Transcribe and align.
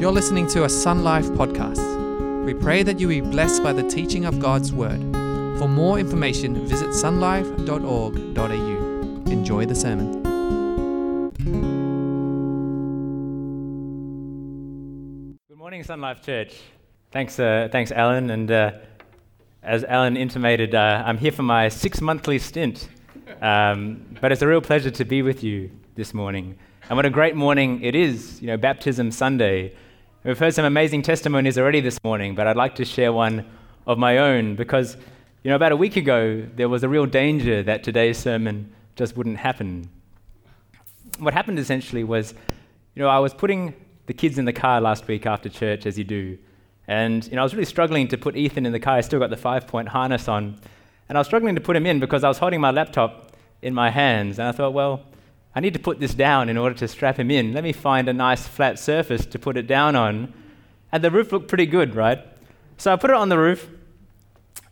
You're 0.00 0.12
listening 0.12 0.46
to 0.46 0.64
a 0.64 0.68
Sun 0.70 1.04
Life 1.04 1.26
podcast. 1.26 2.46
We 2.46 2.54
pray 2.54 2.82
that 2.82 2.98
you 2.98 3.06
be 3.06 3.20
blessed 3.20 3.62
by 3.62 3.74
the 3.74 3.82
teaching 3.82 4.24
of 4.24 4.40
God's 4.40 4.72
Word. 4.72 4.98
For 5.58 5.68
more 5.68 5.98
information, 5.98 6.66
visit 6.66 6.88
sunlife.org.au. 6.88 9.30
Enjoy 9.30 9.66
the 9.66 9.74
sermon. 9.74 10.22
Good 15.48 15.58
morning, 15.58 15.82
Sun 15.82 16.00
Life 16.00 16.22
Church. 16.22 16.56
Thanks, 17.12 17.38
uh, 17.38 17.68
thanks, 17.70 17.92
Alan. 17.92 18.30
And 18.30 18.50
uh, 18.50 18.72
as 19.62 19.84
Alan 19.84 20.16
intimated, 20.16 20.74
uh, 20.74 21.02
I'm 21.04 21.18
here 21.18 21.32
for 21.32 21.42
my 21.42 21.68
six 21.68 22.00
monthly 22.00 22.38
stint. 22.38 22.88
Um, 23.42 24.16
but 24.18 24.32
it's 24.32 24.40
a 24.40 24.48
real 24.48 24.62
pleasure 24.62 24.92
to 24.92 25.04
be 25.04 25.20
with 25.20 25.44
you 25.44 25.70
this 25.94 26.14
morning. 26.14 26.56
And 26.88 26.96
what 26.96 27.04
a 27.04 27.10
great 27.10 27.36
morning 27.36 27.82
it 27.82 27.94
is, 27.94 28.40
you 28.40 28.46
know, 28.46 28.56
Baptism 28.56 29.10
Sunday. 29.10 29.74
We've 30.22 30.38
heard 30.38 30.52
some 30.52 30.66
amazing 30.66 31.00
testimonies 31.00 31.56
already 31.56 31.80
this 31.80 32.04
morning, 32.04 32.34
but 32.34 32.46
I'd 32.46 32.54
like 32.54 32.74
to 32.74 32.84
share 32.84 33.10
one 33.10 33.46
of 33.86 33.96
my 33.96 34.18
own 34.18 34.54
because, 34.54 34.98
you 35.42 35.48
know, 35.48 35.56
about 35.56 35.72
a 35.72 35.76
week 35.76 35.96
ago, 35.96 36.46
there 36.56 36.68
was 36.68 36.82
a 36.84 36.90
real 36.90 37.06
danger 37.06 37.62
that 37.62 37.82
today's 37.82 38.18
sermon 38.18 38.70
just 38.96 39.16
wouldn't 39.16 39.38
happen. 39.38 39.88
What 41.20 41.32
happened 41.32 41.58
essentially 41.58 42.04
was, 42.04 42.34
you 42.94 43.02
know, 43.02 43.08
I 43.08 43.18
was 43.18 43.32
putting 43.32 43.74
the 44.04 44.12
kids 44.12 44.36
in 44.36 44.44
the 44.44 44.52
car 44.52 44.78
last 44.82 45.08
week 45.08 45.24
after 45.24 45.48
church, 45.48 45.86
as 45.86 45.96
you 45.96 46.04
do, 46.04 46.36
and, 46.86 47.24
you 47.24 47.36
know, 47.36 47.40
I 47.40 47.44
was 47.44 47.54
really 47.54 47.64
struggling 47.64 48.06
to 48.08 48.18
put 48.18 48.36
Ethan 48.36 48.66
in 48.66 48.72
the 48.72 48.80
car. 48.80 48.96
I 48.96 49.00
still 49.00 49.20
got 49.20 49.30
the 49.30 49.38
five 49.38 49.66
point 49.66 49.88
harness 49.88 50.28
on. 50.28 50.60
And 51.08 51.16
I 51.16 51.20
was 51.20 51.28
struggling 51.28 51.54
to 51.54 51.62
put 51.62 51.76
him 51.76 51.86
in 51.86 51.98
because 51.98 52.24
I 52.24 52.28
was 52.28 52.36
holding 52.36 52.60
my 52.60 52.72
laptop 52.72 53.32
in 53.62 53.72
my 53.72 53.88
hands. 53.88 54.38
And 54.38 54.48
I 54.48 54.52
thought, 54.52 54.74
well, 54.74 55.00
I 55.54 55.60
need 55.60 55.74
to 55.74 55.80
put 55.80 55.98
this 55.98 56.14
down 56.14 56.48
in 56.48 56.56
order 56.56 56.74
to 56.76 56.86
strap 56.86 57.18
him 57.18 57.30
in. 57.30 57.52
Let 57.52 57.64
me 57.64 57.72
find 57.72 58.08
a 58.08 58.12
nice 58.12 58.46
flat 58.46 58.78
surface 58.78 59.26
to 59.26 59.38
put 59.38 59.56
it 59.56 59.66
down 59.66 59.96
on. 59.96 60.32
And 60.92 61.02
the 61.02 61.10
roof 61.10 61.32
looked 61.32 61.48
pretty 61.48 61.66
good, 61.66 61.94
right? 61.94 62.20
So 62.76 62.92
I 62.92 62.96
put 62.96 63.10
it 63.10 63.16
on 63.16 63.28
the 63.28 63.38
roof. 63.38 63.68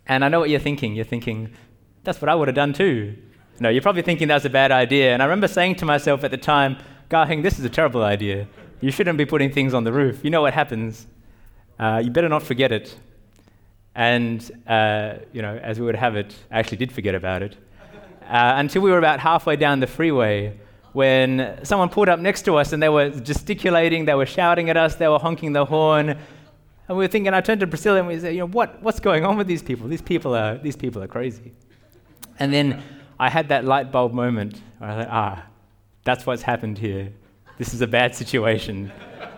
And 0.06 0.24
I 0.24 0.28
know 0.28 0.40
what 0.40 0.50
you're 0.50 0.60
thinking. 0.60 0.94
You're 0.94 1.04
thinking, 1.04 1.50
that's 2.04 2.20
what 2.20 2.28
I 2.28 2.34
would 2.34 2.48
have 2.48 2.54
done 2.54 2.72
too. 2.72 3.16
No, 3.60 3.68
you're 3.68 3.82
probably 3.82 4.02
thinking 4.02 4.28
that's 4.28 4.44
a 4.44 4.50
bad 4.50 4.70
idea. 4.70 5.12
And 5.12 5.20
I 5.20 5.26
remember 5.26 5.48
saying 5.48 5.76
to 5.76 5.84
myself 5.84 6.22
at 6.22 6.30
the 6.30 6.36
time, 6.36 6.78
Garhing, 7.10 7.42
this 7.42 7.58
is 7.58 7.64
a 7.64 7.70
terrible 7.70 8.04
idea. 8.04 8.46
You 8.80 8.92
shouldn't 8.92 9.18
be 9.18 9.26
putting 9.26 9.50
things 9.50 9.74
on 9.74 9.82
the 9.82 9.92
roof. 9.92 10.20
You 10.22 10.30
know 10.30 10.42
what 10.42 10.54
happens. 10.54 11.06
Uh, 11.78 12.00
you 12.04 12.10
better 12.10 12.28
not 12.28 12.42
forget 12.42 12.70
it. 12.70 12.94
And, 13.96 14.48
uh, 14.68 15.14
you 15.32 15.42
know, 15.42 15.56
as 15.56 15.80
we 15.80 15.86
would 15.86 15.96
have 15.96 16.14
it, 16.14 16.34
I 16.52 16.60
actually 16.60 16.78
did 16.78 16.92
forget 16.92 17.16
about 17.16 17.42
it. 17.42 17.56
Uh, 18.22 18.52
until 18.56 18.82
we 18.82 18.90
were 18.90 18.98
about 18.98 19.18
halfway 19.18 19.56
down 19.56 19.80
the 19.80 19.86
freeway 19.86 20.56
when 20.98 21.60
someone 21.62 21.88
pulled 21.88 22.08
up 22.08 22.18
next 22.18 22.42
to 22.42 22.56
us 22.56 22.72
and 22.72 22.82
they 22.82 22.88
were 22.88 23.08
gesticulating, 23.08 24.04
they 24.04 24.16
were 24.16 24.26
shouting 24.26 24.68
at 24.68 24.76
us, 24.76 24.96
they 24.96 25.06
were 25.06 25.20
honking 25.20 25.52
the 25.52 25.64
horn. 25.64 26.08
And 26.08 26.98
we 26.98 27.04
were 27.04 27.06
thinking, 27.06 27.32
I 27.32 27.40
turned 27.40 27.60
to 27.60 27.68
Priscilla 27.68 28.00
and 28.00 28.08
we 28.08 28.18
said, 28.18 28.34
you 28.34 28.40
know, 28.40 28.48
what, 28.48 28.82
what's 28.82 28.98
going 28.98 29.24
on 29.24 29.36
with 29.36 29.46
these 29.46 29.62
people? 29.62 29.86
These 29.86 30.02
people 30.02 30.34
are, 30.34 30.58
these 30.58 30.74
people 30.74 31.00
are 31.00 31.06
crazy. 31.06 31.52
And 32.40 32.52
then 32.52 32.82
I 33.16 33.30
had 33.30 33.48
that 33.50 33.64
light 33.64 33.92
bulb 33.92 34.12
moment 34.12 34.60
where 34.78 34.90
I 34.90 34.94
thought, 34.96 35.08
ah, 35.12 35.46
that's 36.02 36.26
what's 36.26 36.42
happened 36.42 36.78
here. 36.78 37.12
This 37.58 37.74
is 37.74 37.80
a 37.80 37.86
bad 37.86 38.16
situation. 38.16 38.90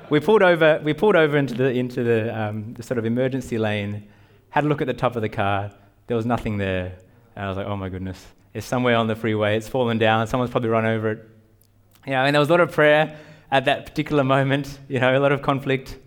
we 0.08 0.18
pulled 0.18 0.42
over, 0.42 0.80
we 0.82 0.94
pulled 0.94 1.14
over 1.14 1.36
into 1.36 1.52
the, 1.52 1.68
into 1.72 2.02
the, 2.02 2.40
um, 2.40 2.72
the 2.72 2.82
sort 2.82 2.96
of 2.96 3.04
emergency 3.04 3.58
lane, 3.58 4.08
had 4.48 4.64
a 4.64 4.66
look 4.66 4.80
at 4.80 4.86
the 4.86 4.94
top 4.94 5.14
of 5.14 5.20
the 5.20 5.28
car. 5.28 5.70
There 6.06 6.16
was 6.16 6.24
nothing 6.24 6.56
there. 6.56 6.96
And 7.36 7.44
I 7.44 7.48
was 7.48 7.58
like, 7.58 7.66
oh 7.66 7.76
my 7.76 7.90
goodness. 7.90 8.24
It's 8.54 8.64
somewhere 8.66 8.96
on 8.96 9.08
the 9.08 9.14
freeway. 9.14 9.58
It's 9.58 9.68
fallen 9.68 9.98
down. 9.98 10.26
Someone's 10.26 10.50
probably 10.50 10.70
run 10.70 10.86
over 10.86 11.10
it. 11.10 11.26
You 12.06 12.12
know, 12.12 12.24
and 12.24 12.34
there 12.34 12.40
was 12.40 12.48
a 12.48 12.52
lot 12.52 12.60
of 12.60 12.72
prayer 12.72 13.18
at 13.50 13.64
that 13.66 13.86
particular 13.86 14.24
moment, 14.24 14.78
you 14.88 15.00
know, 15.00 15.16
a 15.16 15.20
lot 15.20 15.32
of 15.32 15.42
conflict. 15.42 15.98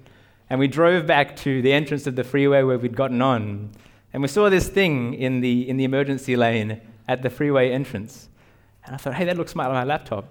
And 0.49 0.59
we 0.59 0.67
drove 0.67 1.05
back 1.05 1.35
to 1.37 1.61
the 1.61 1.71
entrance 1.73 2.07
of 2.07 2.15
the 2.15 2.23
freeway 2.23 2.63
where 2.63 2.77
we'd 2.77 2.95
gotten 2.95 3.21
on. 3.21 3.71
And 4.13 4.21
we 4.21 4.27
saw 4.27 4.49
this 4.49 4.67
thing 4.67 5.13
in 5.15 5.41
the, 5.41 5.67
in 5.67 5.77
the 5.77 5.83
emergency 5.83 6.35
lane 6.35 6.81
at 7.07 7.21
the 7.21 7.29
freeway 7.29 7.71
entrance. 7.71 8.29
And 8.85 8.93
I 8.93 8.97
thought, 8.97 9.15
hey, 9.15 9.25
that 9.25 9.37
looks 9.37 9.51
smart 9.51 9.69
on 9.69 9.75
my 9.75 9.83
laptop. 9.83 10.25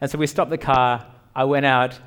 And 0.00 0.10
so 0.10 0.18
we 0.18 0.26
stopped 0.26 0.50
the 0.50 0.58
car. 0.58 1.06
I 1.34 1.44
went 1.44 1.66
out. 1.66 1.98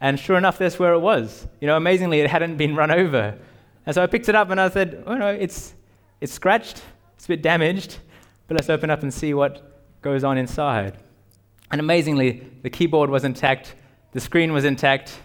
And 0.00 0.18
sure 0.18 0.36
enough, 0.36 0.58
that's 0.58 0.78
where 0.78 0.92
it 0.92 1.00
was. 1.00 1.46
You 1.60 1.66
know, 1.66 1.76
amazingly, 1.76 2.20
it 2.20 2.30
hadn't 2.30 2.56
been 2.56 2.74
run 2.74 2.90
over. 2.90 3.36
And 3.84 3.94
so 3.94 4.02
I 4.02 4.06
picked 4.06 4.28
it 4.28 4.34
up 4.34 4.50
and 4.50 4.60
I 4.60 4.68
said, 4.70 5.02
oh 5.06 5.16
no, 5.16 5.28
it's, 5.28 5.74
it's 6.20 6.32
scratched. 6.32 6.82
It's 7.16 7.24
a 7.24 7.28
bit 7.28 7.42
damaged. 7.42 7.98
But 8.46 8.56
let's 8.56 8.70
open 8.70 8.90
up 8.90 9.02
and 9.02 9.12
see 9.12 9.34
what 9.34 10.00
goes 10.02 10.24
on 10.24 10.38
inside. 10.38 10.98
And 11.70 11.80
amazingly, 11.80 12.46
the 12.62 12.70
keyboard 12.70 13.10
was 13.10 13.24
intact, 13.24 13.74
the 14.12 14.20
screen 14.20 14.52
was 14.54 14.64
intact, 14.64 15.18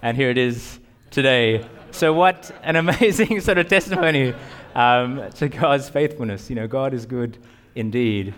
and 0.00 0.16
here 0.16 0.30
it 0.30 0.38
is 0.38 0.80
today. 1.10 1.66
So, 1.90 2.14
what 2.14 2.50
an 2.62 2.76
amazing 2.84 3.40
sort 3.40 3.58
of 3.58 3.68
testimony 3.68 4.34
um, 4.74 5.30
to 5.32 5.48
God's 5.48 5.90
faithfulness. 5.90 6.48
You 6.48 6.56
know, 6.56 6.66
God 6.66 6.94
is 6.94 7.04
good 7.04 7.36
indeed. 7.74 8.34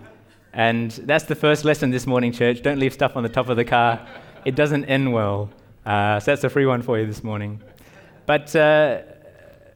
And 0.52 0.90
that's 0.90 1.24
the 1.24 1.36
first 1.36 1.64
lesson 1.64 1.90
this 1.90 2.06
morning, 2.06 2.32
church. 2.32 2.60
Don't 2.62 2.80
leave 2.80 2.92
stuff 2.92 3.16
on 3.16 3.22
the 3.22 3.28
top 3.28 3.48
of 3.48 3.56
the 3.56 3.64
car, 3.64 4.04
it 4.44 4.56
doesn't 4.56 4.86
end 4.86 5.12
well. 5.12 5.48
Uh, 5.86 6.18
so, 6.18 6.32
that's 6.32 6.42
a 6.42 6.50
free 6.50 6.66
one 6.66 6.82
for 6.82 6.98
you 6.98 7.06
this 7.06 7.22
morning. 7.22 7.62
But, 8.26 8.54
uh, 8.56 9.02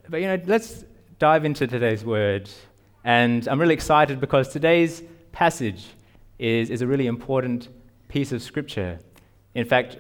but, 0.09 0.21
you 0.21 0.27
know, 0.27 0.41
let's 0.47 0.85
dive 1.21 1.45
into 1.45 1.69
today's 1.69 2.05
word. 2.05 2.51
And 3.05 3.47
I'm 3.47 3.61
really 3.61 3.75
excited 3.75 4.19
because 4.19 4.49
today's 4.49 5.03
passage 5.31 5.87
is, 6.39 6.71
is 6.71 6.83
a 6.83 6.87
really 6.87 7.07
important 7.07 7.69
piece 8.09 8.33
of 8.33 8.43
scripture. 8.43 8.99
In 9.55 9.65
fact, 9.65 9.97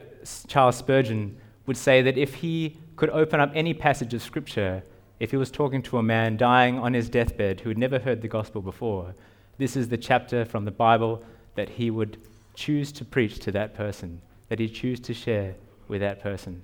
Charles 0.46 0.76
Spurgeon 0.76 1.36
would 1.66 1.76
say 1.76 2.02
that 2.02 2.16
if 2.16 2.34
he 2.34 2.76
could 2.96 3.10
open 3.10 3.40
up 3.40 3.50
any 3.54 3.74
passage 3.74 4.14
of 4.14 4.22
scripture, 4.22 4.82
if 5.20 5.30
he 5.30 5.36
was 5.36 5.50
talking 5.50 5.82
to 5.82 5.98
a 5.98 6.02
man 6.02 6.36
dying 6.36 6.78
on 6.78 6.94
his 6.94 7.08
deathbed 7.08 7.60
who 7.60 7.68
had 7.68 7.78
never 7.78 7.98
heard 7.98 8.22
the 8.22 8.28
gospel 8.28 8.62
before, 8.62 9.14
this 9.58 9.76
is 9.76 9.88
the 9.88 9.96
chapter 9.96 10.44
from 10.44 10.64
the 10.64 10.70
Bible 10.70 11.22
that 11.56 11.68
he 11.68 11.90
would 11.90 12.18
choose 12.54 12.92
to 12.92 13.04
preach 13.04 13.38
to 13.40 13.52
that 13.52 13.74
person, 13.74 14.20
that 14.48 14.58
he'd 14.58 14.74
choose 14.74 15.00
to 15.00 15.14
share 15.14 15.54
with 15.88 16.00
that 16.00 16.20
person. 16.20 16.62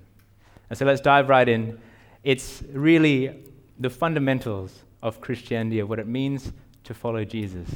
And 0.69 0.77
so 0.79 0.85
let's 0.85 1.01
dive 1.01 1.29
right 1.29 1.47
in. 1.47 1.79
It's 2.23 2.63
really 2.71 3.43
the 3.79 3.89
fundamentals 3.89 4.83
of 5.03 5.21
Christianity, 5.21 5.79
of 5.79 5.89
what 5.89 5.99
it 5.99 6.07
means 6.07 6.51
to 6.85 6.93
follow 6.93 7.23
Jesus. 7.23 7.69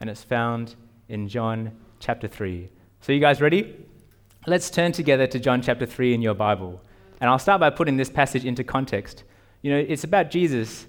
And 0.00 0.08
it's 0.08 0.24
found 0.24 0.74
in 1.10 1.28
John 1.28 1.72
chapter 1.98 2.28
3. 2.28 2.70
So, 3.00 3.12
you 3.12 3.20
guys 3.20 3.40
ready? 3.40 3.76
Let's 4.46 4.70
turn 4.70 4.92
together 4.92 5.26
to 5.26 5.38
John 5.38 5.60
chapter 5.60 5.84
3 5.84 6.14
in 6.14 6.22
your 6.22 6.34
Bible. 6.34 6.80
And 7.20 7.28
I'll 7.28 7.38
start 7.38 7.60
by 7.60 7.68
putting 7.70 7.96
this 7.96 8.08
passage 8.08 8.44
into 8.44 8.64
context. 8.64 9.24
You 9.60 9.72
know, 9.72 9.78
it's 9.78 10.04
about 10.04 10.30
Jesus, 10.30 10.86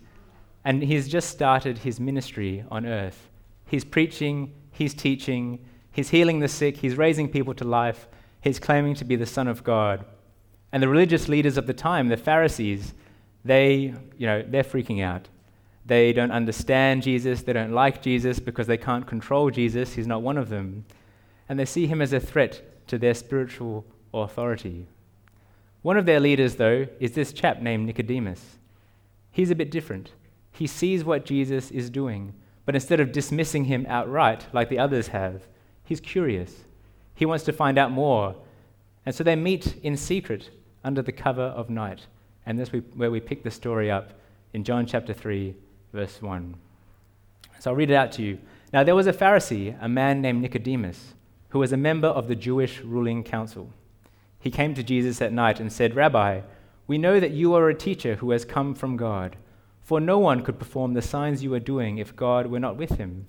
and 0.63 0.81
he's 0.81 1.09
just 1.09 1.29
started 1.29 1.79
his 1.79 1.99
ministry 1.99 2.63
on 2.71 2.85
earth. 2.85 3.29
He's 3.65 3.83
preaching, 3.83 4.53
he's 4.71 4.93
teaching, 4.93 5.59
he's 5.91 6.09
healing 6.09 6.39
the 6.39 6.47
sick, 6.47 6.77
he's 6.77 6.95
raising 6.95 7.27
people 7.27 7.53
to 7.55 7.65
life, 7.65 8.07
he's 8.41 8.59
claiming 8.59 8.95
to 8.95 9.05
be 9.05 9.15
the 9.15 9.25
Son 9.25 9.47
of 9.47 9.63
God. 9.63 10.05
And 10.71 10.81
the 10.81 10.87
religious 10.87 11.27
leaders 11.27 11.57
of 11.57 11.67
the 11.67 11.73
time, 11.73 12.07
the 12.07 12.15
Pharisees, 12.15 12.93
they, 13.43 13.93
you 14.17 14.27
know, 14.27 14.43
they're 14.47 14.63
freaking 14.63 15.03
out. 15.03 15.27
They 15.85 16.13
don't 16.13 16.31
understand 16.31 17.03
Jesus. 17.03 17.41
They 17.41 17.53
don't 17.53 17.71
like 17.71 18.01
Jesus 18.01 18.39
because 18.39 18.67
they 18.67 18.77
can't 18.77 19.07
control 19.07 19.49
Jesus. 19.49 19.93
He's 19.93 20.07
not 20.07 20.21
one 20.21 20.37
of 20.37 20.49
them. 20.49 20.85
And 21.49 21.59
they 21.59 21.65
see 21.65 21.87
him 21.87 22.01
as 22.01 22.13
a 22.13 22.19
threat 22.19 22.87
to 22.87 22.97
their 22.97 23.13
spiritual 23.13 23.85
authority. 24.13 24.87
One 25.81 25.97
of 25.97 26.05
their 26.05 26.19
leaders, 26.19 26.55
though, 26.55 26.87
is 26.99 27.13
this 27.13 27.33
chap 27.33 27.61
named 27.61 27.85
Nicodemus. 27.85 28.57
He's 29.31 29.49
a 29.49 29.55
bit 29.55 29.71
different. 29.71 30.11
He 30.51 30.67
sees 30.67 31.03
what 31.03 31.25
Jesus 31.25 31.71
is 31.71 31.89
doing, 31.89 32.33
but 32.65 32.75
instead 32.75 32.99
of 32.99 33.11
dismissing 33.11 33.65
him 33.65 33.85
outright 33.89 34.45
like 34.53 34.69
the 34.69 34.79
others 34.79 35.07
have, 35.07 35.47
he's 35.83 35.99
curious. 35.99 36.65
He 37.15 37.25
wants 37.25 37.45
to 37.45 37.53
find 37.53 37.77
out 37.77 37.91
more. 37.91 38.35
And 39.05 39.15
so 39.15 39.23
they 39.23 39.35
meet 39.35 39.77
in 39.81 39.97
secret 39.97 40.49
under 40.83 41.01
the 41.01 41.11
cover 41.11 41.41
of 41.41 41.69
night. 41.69 42.05
And 42.45 42.59
that's 42.59 42.71
where 42.71 43.11
we 43.11 43.19
pick 43.19 43.43
the 43.43 43.51
story 43.51 43.89
up 43.89 44.11
in 44.53 44.63
John 44.63 44.85
chapter 44.85 45.13
3, 45.13 45.55
verse 45.93 46.21
1. 46.21 46.55
So 47.59 47.71
I'll 47.71 47.75
read 47.75 47.91
it 47.91 47.95
out 47.95 48.11
to 48.13 48.23
you. 48.23 48.39
Now, 48.73 48.83
there 48.83 48.95
was 48.95 49.07
a 49.07 49.13
Pharisee, 49.13 49.77
a 49.81 49.89
man 49.89 50.21
named 50.21 50.41
Nicodemus, 50.41 51.13
who 51.49 51.59
was 51.59 51.73
a 51.73 51.77
member 51.77 52.07
of 52.07 52.27
the 52.27 52.35
Jewish 52.35 52.79
ruling 52.81 53.23
council. 53.23 53.71
He 54.39 54.49
came 54.49 54.73
to 54.73 54.83
Jesus 54.83 55.21
at 55.21 55.33
night 55.33 55.59
and 55.59 55.71
said, 55.71 55.95
Rabbi, 55.95 56.41
we 56.87 56.97
know 56.97 57.19
that 57.19 57.31
you 57.31 57.53
are 57.53 57.69
a 57.69 57.75
teacher 57.75 58.15
who 58.15 58.31
has 58.31 58.45
come 58.45 58.73
from 58.73 58.97
God, 58.97 59.35
for 59.81 59.99
no 59.99 60.17
one 60.17 60.43
could 60.43 60.57
perform 60.57 60.93
the 60.93 61.01
signs 61.01 61.43
you 61.43 61.53
are 61.53 61.59
doing 61.59 61.97
if 61.97 62.15
God 62.15 62.47
were 62.47 62.59
not 62.59 62.77
with 62.77 62.91
him. 62.91 63.27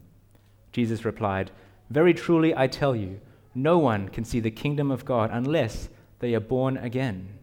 Jesus 0.73 1.05
replied, 1.05 1.51
Very 1.91 2.15
truly 2.15 2.57
I 2.57 2.67
tell 2.67 2.97
you, 2.97 3.21
no 3.55 3.79
one 3.79 4.09
can 4.09 4.25
see 4.25 4.41
the 4.41 4.51
kingdom 4.51 4.91
of 4.91 5.05
God 5.05 5.31
unless 5.33 5.89
they 6.21 6.35
are 6.35 6.41
born 6.41 6.77
again. 6.79 7.39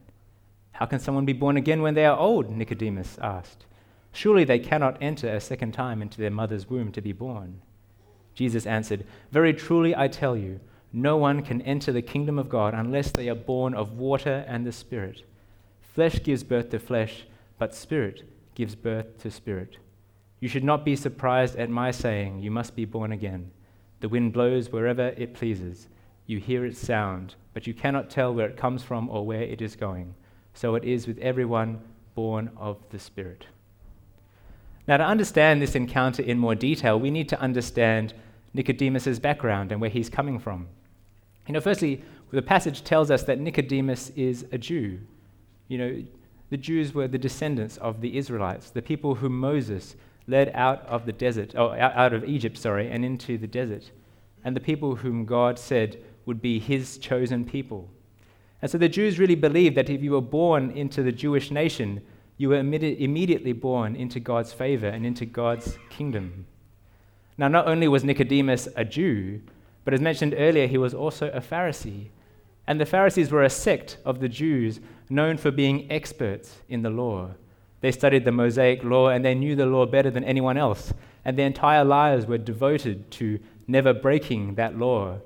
How 0.71 0.85
can 0.85 0.99
someone 0.99 1.25
be 1.25 1.33
born 1.33 1.57
again 1.57 1.81
when 1.81 1.93
they 1.93 2.05
are 2.05 2.17
old? 2.17 2.49
Nicodemus 2.49 3.17
asked. 3.21 3.65
Surely 4.11 4.43
they 4.43 4.59
cannot 4.59 4.97
enter 5.01 5.29
a 5.29 5.39
second 5.39 5.73
time 5.73 6.01
into 6.01 6.19
their 6.19 6.31
mother's 6.31 6.69
womb 6.69 6.91
to 6.91 7.01
be 7.01 7.11
born. 7.11 7.61
Jesus 8.33 8.65
answered, 8.65 9.05
Very 9.31 9.53
truly 9.53 9.95
I 9.95 10.07
tell 10.07 10.35
you, 10.35 10.59
no 10.91 11.17
one 11.17 11.43
can 11.43 11.61
enter 11.61 11.91
the 11.91 12.01
kingdom 12.01 12.39
of 12.39 12.49
God 12.49 12.73
unless 12.73 13.11
they 13.11 13.29
are 13.29 13.35
born 13.35 13.73
of 13.73 13.93
water 13.93 14.43
and 14.47 14.65
the 14.65 14.71
Spirit. 14.71 15.23
Flesh 15.93 16.23
gives 16.23 16.43
birth 16.43 16.69
to 16.69 16.79
flesh, 16.79 17.25
but 17.57 17.75
spirit 17.75 18.23
gives 18.55 18.75
birth 18.75 19.17
to 19.19 19.29
spirit. 19.29 19.77
You 20.39 20.47
should 20.47 20.63
not 20.63 20.85
be 20.85 20.95
surprised 20.95 21.57
at 21.57 21.69
my 21.69 21.91
saying, 21.91 22.39
You 22.39 22.51
must 22.51 22.75
be 22.75 22.85
born 22.85 23.11
again. 23.11 23.51
The 23.99 24.09
wind 24.09 24.31
blows 24.31 24.71
wherever 24.71 25.09
it 25.09 25.33
pleases. 25.33 25.89
You 26.25 26.39
hear 26.39 26.65
its 26.65 26.79
sound, 26.79 27.35
but 27.53 27.67
you 27.67 27.73
cannot 27.73 28.09
tell 28.09 28.33
where 28.33 28.47
it 28.47 28.55
comes 28.55 28.83
from 28.83 29.09
or 29.09 29.25
where 29.25 29.41
it 29.41 29.61
is 29.61 29.75
going. 29.75 30.13
So 30.53 30.75
it 30.75 30.85
is 30.85 31.07
with 31.07 31.17
everyone 31.17 31.81
born 32.15 32.51
of 32.55 32.77
the 32.91 32.99
Spirit. 32.99 33.47
Now, 34.89 34.97
to 34.97 35.05
understand 35.05 35.61
this 35.61 35.75
encounter 35.75 36.23
in 36.23 36.39
more 36.39 36.55
detail, 36.55 36.99
we 36.99 37.11
need 37.11 37.29
to 37.29 37.39
understand 37.39 38.15
Nicodemus' 38.55 39.19
background 39.19 39.71
and 39.71 39.79
where 39.79 39.91
he's 39.91 40.09
coming 40.09 40.39
from. 40.39 40.67
You 41.45 41.53
know, 41.53 41.61
firstly, 41.61 42.03
the 42.31 42.41
passage 42.41 42.83
tells 42.83 43.11
us 43.11 43.21
that 43.25 43.39
Nicodemus 43.39 44.09
is 44.15 44.47
a 44.51 44.57
Jew. 44.57 44.97
You 45.67 45.77
know, 45.77 46.03
the 46.49 46.57
Jews 46.57 46.91
were 46.91 47.07
the 47.07 47.19
descendants 47.19 47.77
of 47.77 48.01
the 48.01 48.17
Israelites, 48.17 48.71
the 48.71 48.81
people 48.81 49.13
whom 49.13 49.39
Moses 49.39 49.95
led 50.25 50.51
out 50.55 50.83
of 50.87 51.05
the 51.05 51.13
desert, 51.13 51.53
oh, 51.55 51.67
or 51.67 51.79
out 51.79 52.11
of 52.11 52.23
Egypt, 52.23 52.57
sorry, 52.57 52.89
and 52.89 53.05
into 53.05 53.37
the 53.37 53.45
desert, 53.45 53.91
and 54.43 54.55
the 54.55 54.59
people 54.59 54.95
whom 54.95 55.23
God 55.23 55.59
said 55.59 56.01
would 56.25 56.41
be 56.41 56.57
his 56.57 56.97
chosen 56.97 57.45
people. 57.45 57.87
And 58.59 58.71
so 58.71 58.79
the 58.79 58.89
Jews 58.89 59.19
really 59.19 59.35
believed 59.35 59.77
that 59.77 59.91
if 59.91 60.01
you 60.01 60.13
were 60.13 60.19
born 60.19 60.71
into 60.71 61.03
the 61.03 61.11
Jewish 61.11 61.51
nation, 61.51 62.01
you 62.39 62.47
were 62.47 62.55
immediately 62.55 63.51
born 63.51 63.97
into 63.97 64.17
God's 64.21 64.53
favor 64.53 64.87
and 64.87 65.05
into 65.05 65.25
God's 65.25 65.77
kingdom. 65.89 66.45
Now, 67.37 67.49
not 67.49 67.67
only 67.67 67.89
was 67.89 68.05
Nicodemus 68.05 68.69
a 68.77 68.85
Jew, 68.85 69.41
but 69.83 69.93
as 69.93 69.99
mentioned 69.99 70.33
earlier, 70.37 70.65
he 70.65 70.77
was 70.77 70.93
also 70.93 71.29
a 71.31 71.41
Pharisee. 71.41 72.07
And 72.65 72.79
the 72.79 72.85
Pharisees 72.85 73.29
were 73.29 73.43
a 73.43 73.49
sect 73.49 73.97
of 74.05 74.21
the 74.21 74.29
Jews 74.29 74.79
known 75.09 75.35
for 75.35 75.51
being 75.51 75.91
experts 75.91 76.59
in 76.69 76.81
the 76.81 76.89
law. 76.89 77.31
They 77.81 77.91
studied 77.91 78.23
the 78.23 78.31
Mosaic 78.31 78.85
law 78.85 79.09
and 79.09 79.25
they 79.25 79.35
knew 79.35 79.57
the 79.57 79.65
law 79.65 79.85
better 79.85 80.09
than 80.09 80.23
anyone 80.23 80.57
else. 80.57 80.93
And 81.25 81.37
their 81.37 81.47
entire 81.47 81.83
lives 81.83 82.25
were 82.25 82.37
devoted 82.37 83.11
to 83.11 83.39
never 83.67 83.93
breaking 83.93 84.55
that 84.55 84.77
law. 84.77 85.17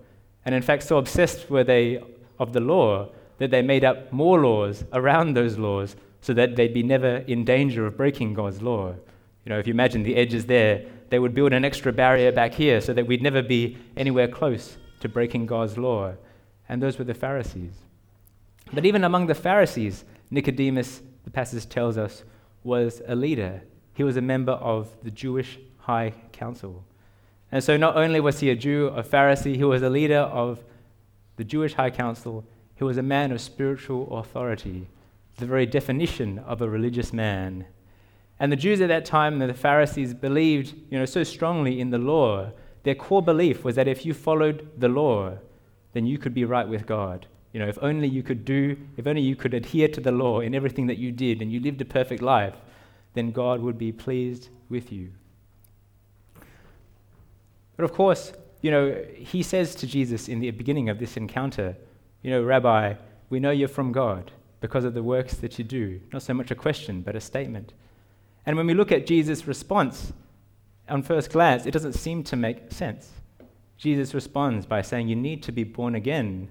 And 0.46 0.56
in 0.56 0.64
fact, 0.64 0.82
so 0.82 0.98
obsessed 0.98 1.48
were 1.48 1.64
they 1.64 2.02
of 2.40 2.54
the 2.54 2.60
law 2.60 3.10
that 3.38 3.52
they 3.52 3.62
made 3.62 3.84
up 3.84 4.12
more 4.12 4.40
laws 4.42 4.84
around 4.94 5.36
those 5.36 5.60
laws 5.60 5.96
so 6.24 6.34
that 6.34 6.56
they'd 6.56 6.74
be 6.74 6.84
never 6.84 7.18
in 7.28 7.44
danger 7.44 7.86
of 7.86 7.98
breaking 7.98 8.34
God's 8.34 8.62
law. 8.62 8.96
You 9.44 9.50
know, 9.50 9.60
if 9.60 9.68
you 9.68 9.74
imagine 9.74 10.04
the 10.04 10.16
edges 10.16 10.46
there, 10.46 10.86
they 11.10 11.20
would 11.20 11.34
build 11.34 11.52
an 11.52 11.66
extra 11.66 11.92
barrier 11.92 12.32
back 12.32 12.54
here 12.54 12.80
so 12.80 12.94
that 12.94 13.06
we'd 13.06 13.22
never 13.22 13.42
be 13.42 13.78
anywhere 13.98 14.30
close 14.30 14.78
to 15.02 15.10
breaking 15.10 15.48
God's 15.48 15.78
law. 15.78 16.14
And 16.70 16.82
those 16.82 16.98
were 16.98 17.04
the 17.04 17.14
Pharisees. 17.14 17.74
But 18.72 18.86
even 18.86 19.04
among 19.04 19.28
the 19.28 19.36
Pharisees, 19.36 20.06
Nicodemus, 20.32 21.02
the 21.26 21.30
passage 21.30 21.68
tells 21.68 21.98
us, 21.98 22.24
was 22.64 23.02
a 23.06 23.16
leader. 23.16 23.62
He 23.94 24.06
was 24.06 24.16
a 24.16 24.22
member 24.22 24.54
of 24.54 24.88
the 25.04 25.12
Jewish 25.12 25.60
High 25.80 26.14
Council. 26.32 26.86
And 27.52 27.62
so 27.62 27.76
not 27.76 27.98
only 27.98 28.22
was 28.22 28.40
he 28.40 28.50
a 28.50 28.56
Jew, 28.56 28.88
a 28.96 29.04
Pharisee, 29.04 29.58
he 29.58 29.66
was 29.66 29.82
a 29.82 29.90
leader 29.90 30.20
of 30.20 30.64
the 31.36 31.44
Jewish 31.44 31.74
High 31.74 31.92
Council, 31.92 32.46
he 32.76 32.86
was 32.86 32.98
a 32.98 33.04
man 33.04 33.34
of 33.34 33.42
spiritual 33.42 34.18
authority, 34.18 34.88
the 35.38 35.46
very 35.46 35.66
definition 35.66 36.40
of 36.40 36.62
a 36.62 36.70
religious 36.70 37.12
man. 37.12 37.66
And 38.40 38.52
the 38.52 38.58
Jews 38.58 38.82
at 38.82 38.90
that 38.90 39.06
time, 39.06 39.40
the 39.40 39.54
Pharisees, 39.54 40.14
believed 40.14 40.76
you 40.90 41.00
know, 41.00 41.06
so 41.06 41.24
strongly 41.24 41.80
in 41.80 41.90
the 41.90 41.98
law. 41.98 42.52
Their 42.84 42.96
core 42.96 43.22
belief 43.22 43.64
was 43.64 43.76
that 43.76 43.88
if 43.88 44.06
you 44.06 44.14
followed 44.14 44.70
the 44.78 44.90
law, 44.90 45.38
then 45.94 46.06
you 46.06 46.18
could 46.18 46.34
be 46.34 46.46
right 46.46 46.68
with 46.68 46.86
God. 46.86 47.28
You 47.54 47.60
know, 47.60 47.68
if 47.68 47.78
only 47.82 48.08
you 48.08 48.24
could 48.24 48.46
do, 48.46 48.76
if 48.98 49.08
only 49.08 49.22
you 49.22 49.36
could 49.36 49.54
adhere 49.54 49.88
to 49.88 50.02
the 50.02 50.12
law 50.12 50.40
in 50.40 50.56
everything 50.56 50.88
that 50.88 50.98
you 50.98 51.12
did 51.12 51.42
and 51.42 51.52
you 51.52 51.60
lived 51.60 51.82
a 51.82 51.86
perfect 51.86 52.22
life, 52.22 52.56
then 53.14 53.32
God 53.32 53.62
would 53.62 53.78
be 53.78 53.92
pleased 53.92 54.50
with 54.70 54.92
you. 54.92 55.12
But 57.78 57.86
of 57.86 57.94
course, 57.94 58.34
you 58.62 58.72
know, 58.72 59.04
he 59.16 59.44
says 59.44 59.76
to 59.76 59.88
Jesus 59.88 60.28
in 60.28 60.40
the 60.40 60.52
beginning 60.52 60.90
of 60.90 61.00
this 61.00 61.16
encounter, 61.16 61.76
you 62.24 62.32
know, 62.32 62.44
Rabbi, 62.44 62.96
we 63.30 63.40
know 63.40 63.52
you're 63.52 63.68
from 63.68 63.92
God 63.92 64.32
because 64.64 64.86
of 64.86 64.94
the 64.94 65.04
works 65.04 65.34
that 65.34 65.60
you 65.60 65.66
do. 65.66 66.00
Not 66.14 66.22
so 66.22 66.34
much 66.34 66.50
a 66.50 66.56
question, 66.56 67.02
but 67.02 67.18
a 67.18 67.20
statement. 67.20 67.74
And 68.46 68.56
when 68.56 68.66
we 68.66 68.74
look 68.74 68.94
at 68.94 69.06
Jesus' 69.06 69.46
response 69.46 70.14
on 70.88 71.04
first 71.04 71.32
glance, 71.34 71.66
it 71.66 71.72
doesn't 71.72 71.96
seem 71.96 72.24
to 72.24 72.38
make 72.38 72.72
sense. 72.72 73.10
Jesus 73.78 74.14
responds 74.14 74.66
by 74.66 74.82
saying, 74.82 75.10
You 75.10 75.18
need 75.18 75.44
to 75.44 75.52
be 75.52 75.66
born 75.66 75.96
again. 75.96 76.50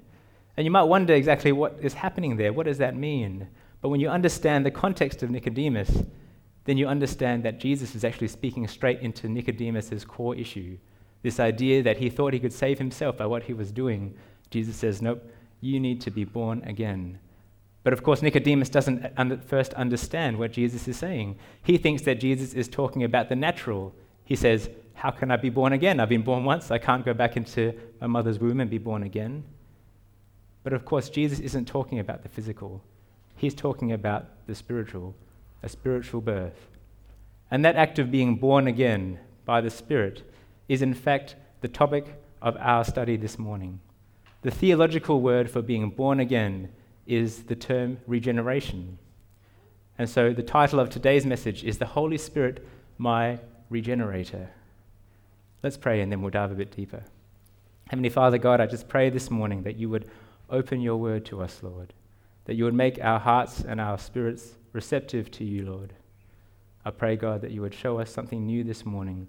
And 0.59 0.67
you 0.67 0.71
might 0.71 0.83
wonder 0.83 1.15
exactly 1.15 1.53
what 1.53 1.79
is 1.81 1.95
happening 1.95 2.37
there. 2.37 2.53
What 2.53 2.67
does 2.67 2.77
that 2.77 2.95
mean? 2.95 3.49
But 3.81 3.89
when 3.89 4.01
you 4.01 4.11
understand 4.11 4.67
the 4.67 4.71
context 4.71 5.23
of 5.23 5.31
Nicodemus, 5.31 6.03
then 6.65 6.77
you 6.77 6.89
understand 6.89 7.45
that 7.45 7.61
Jesus 7.61 7.95
is 7.95 8.05
actually 8.05 8.29
speaking 8.29 8.69
straight 8.69 9.01
into 9.01 9.27
Nicodemus' 9.27 10.05
core 10.05 10.37
issue. 10.37 10.77
This 11.23 11.41
idea 11.41 11.83
that 11.83 11.97
he 11.97 12.11
thought 12.11 12.35
he 12.35 12.41
could 12.41 12.53
save 12.53 12.79
himself 12.79 13.17
by 13.17 13.25
what 13.25 13.45
he 13.45 13.55
was 13.55 13.73
doing. 13.73 14.15
Jesus 14.51 14.77
says, 14.77 15.01
Nope, 15.01 15.27
you 15.63 15.81
need 15.81 16.03
to 16.03 16.11
be 16.11 16.25
born 16.25 16.63
again. 16.67 17.19
But 17.83 17.93
of 17.93 18.03
course, 18.03 18.23
Nicodemus 18.23 18.69
doesn't 18.69 19.45
first 19.45 19.75
understand 19.75 20.39
what 20.39 20.53
Jesus 20.53 20.87
is 20.87 20.97
saying. 20.97 21.37
He 21.65 21.79
thinks 21.79 22.03
that 22.03 22.21
Jesus 22.21 22.55
is 22.55 22.69
talking 22.69 23.03
about 23.03 23.29
the 23.29 23.37
natural. 23.37 23.95
He 24.25 24.37
says, 24.37 24.71
How 24.95 25.11
can 25.11 25.31
I 25.31 25.37
be 25.37 25.51
born 25.51 25.73
again? 25.73 25.99
I've 25.99 26.09
been 26.09 26.23
born 26.23 26.45
once. 26.45 26.71
I 26.71 26.79
can't 26.79 27.05
go 27.05 27.13
back 27.13 27.37
into 27.37 27.75
my 28.01 28.07
mother's 28.07 28.39
womb 28.39 28.61
and 28.61 28.71
be 28.71 28.79
born 28.79 29.03
again. 29.03 29.45
But 30.63 30.73
of 30.73 30.85
course, 30.85 31.11
Jesus 31.11 31.41
isn't 31.41 31.67
talking 31.67 31.99
about 31.99 32.23
the 32.23 32.29
physical, 32.29 32.83
he's 33.37 33.55
talking 33.55 33.93
about 33.93 34.27
the 34.47 34.55
spiritual, 34.55 35.15
a 35.63 35.69
spiritual 35.69 36.21
birth. 36.21 36.69
And 37.51 37.65
that 37.65 37.77
act 37.77 37.99
of 37.99 38.11
being 38.11 38.37
born 38.37 38.67
again 38.67 39.19
by 39.45 39.61
the 39.61 39.71
Spirit 39.71 40.23
is, 40.69 40.81
in 40.81 40.95
fact, 40.95 41.37
the 41.61 41.69
topic 41.69 42.07
of 42.41 42.57
our 42.59 42.85
study 42.85 43.17
this 43.17 43.39
morning. 43.39 43.81
The 44.41 44.51
theological 44.51 45.21
word 45.21 45.51
for 45.51 45.61
being 45.61 45.91
born 45.91 46.19
again 46.19 46.71
is 47.07 47.45
the 47.45 47.57
term 47.57 47.99
regeneration. 48.07 48.99
And 49.99 50.09
so 50.09 50.33
the 50.33 50.43
title 50.43 50.81
of 50.81 50.91
today's 50.91 51.27
message 51.27 51.65
is 51.65 51.79
The 51.79 51.87
Holy 51.87 52.19
Spirit, 52.19 52.67
My 52.99 53.39
Regenerator. 53.71 54.51
Let's 55.63 55.77
pray 55.77 56.01
and 56.01 56.11
then 56.11 56.23
we'll 56.23 56.31
dive 56.31 56.51
a 56.51 56.57
bit 56.57 56.75
deeper. 56.75 57.05
Heavenly 57.89 58.09
Father, 58.09 58.39
God, 58.39 58.61
I 58.61 58.67
just 58.67 58.89
pray 58.89 59.11
this 59.11 59.31
morning 59.31 59.63
that 59.65 59.77
you 59.77 59.89
would 59.91 60.09
open 60.51 60.81
your 60.81 60.97
word 60.97 61.25
to 61.27 61.43
us, 61.43 61.61
Lord, 61.63 61.93
that 62.47 62.55
you 62.55 62.65
would 62.65 62.75
make 62.75 63.03
our 63.03 63.21
hearts 63.21 63.61
and 63.61 63.81
our 63.81 63.99
spirits 63.99 64.55
receptive 64.73 65.31
to 65.33 65.45
you, 65.45 65.67
Lord. 65.67 65.93
I 66.85 66.91
pray, 66.91 67.17
God, 67.17 67.43
that 67.43 67.51
you 67.51 67.61
would 67.61 67.75
show 67.75 68.01
us 68.01 68.11
something 68.11 68.45
new 68.45 68.65
this 68.65 68.85
morning, 68.85 69.29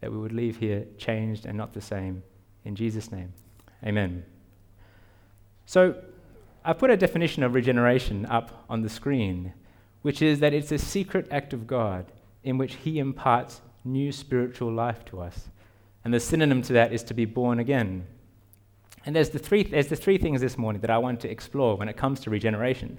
that 0.00 0.12
we 0.12 0.18
would 0.18 0.32
leave 0.32 0.58
here 0.58 0.86
changed 0.98 1.46
and 1.46 1.56
not 1.56 1.72
the 1.72 1.80
same. 1.80 2.22
In 2.64 2.76
Jesus' 2.76 3.10
name, 3.10 3.32
amen. 3.84 4.24
So, 5.66 5.96
I 6.64 6.72
put 6.72 6.90
a 6.90 6.96
definition 6.96 7.42
of 7.42 7.54
regeneration 7.54 8.24
up 8.26 8.64
on 8.70 8.80
the 8.80 8.88
screen, 8.88 9.52
which 10.00 10.22
is 10.22 10.40
that 10.40 10.54
it's 10.54 10.72
a 10.72 10.78
secret 10.78 11.28
act 11.30 11.52
of 11.52 11.66
God 11.66 12.06
in 12.42 12.56
which 12.56 12.76
He 12.76 12.98
imparts 12.98 13.60
new 13.84 14.10
spiritual 14.10 14.72
life 14.72 15.04
to 15.06 15.20
us. 15.20 15.50
And 16.04 16.14
the 16.14 16.20
synonym 16.20 16.62
to 16.62 16.72
that 16.72 16.92
is 16.92 17.02
to 17.04 17.14
be 17.14 17.26
born 17.26 17.58
again. 17.58 18.06
And 19.04 19.14
there's 19.14 19.28
the, 19.28 19.38
three, 19.38 19.62
there's 19.62 19.88
the 19.88 19.96
three 19.96 20.16
things 20.16 20.40
this 20.40 20.56
morning 20.56 20.80
that 20.80 20.90
I 20.90 20.96
want 20.96 21.20
to 21.20 21.30
explore 21.30 21.76
when 21.76 21.90
it 21.90 21.98
comes 21.98 22.20
to 22.20 22.30
regeneration. 22.30 22.98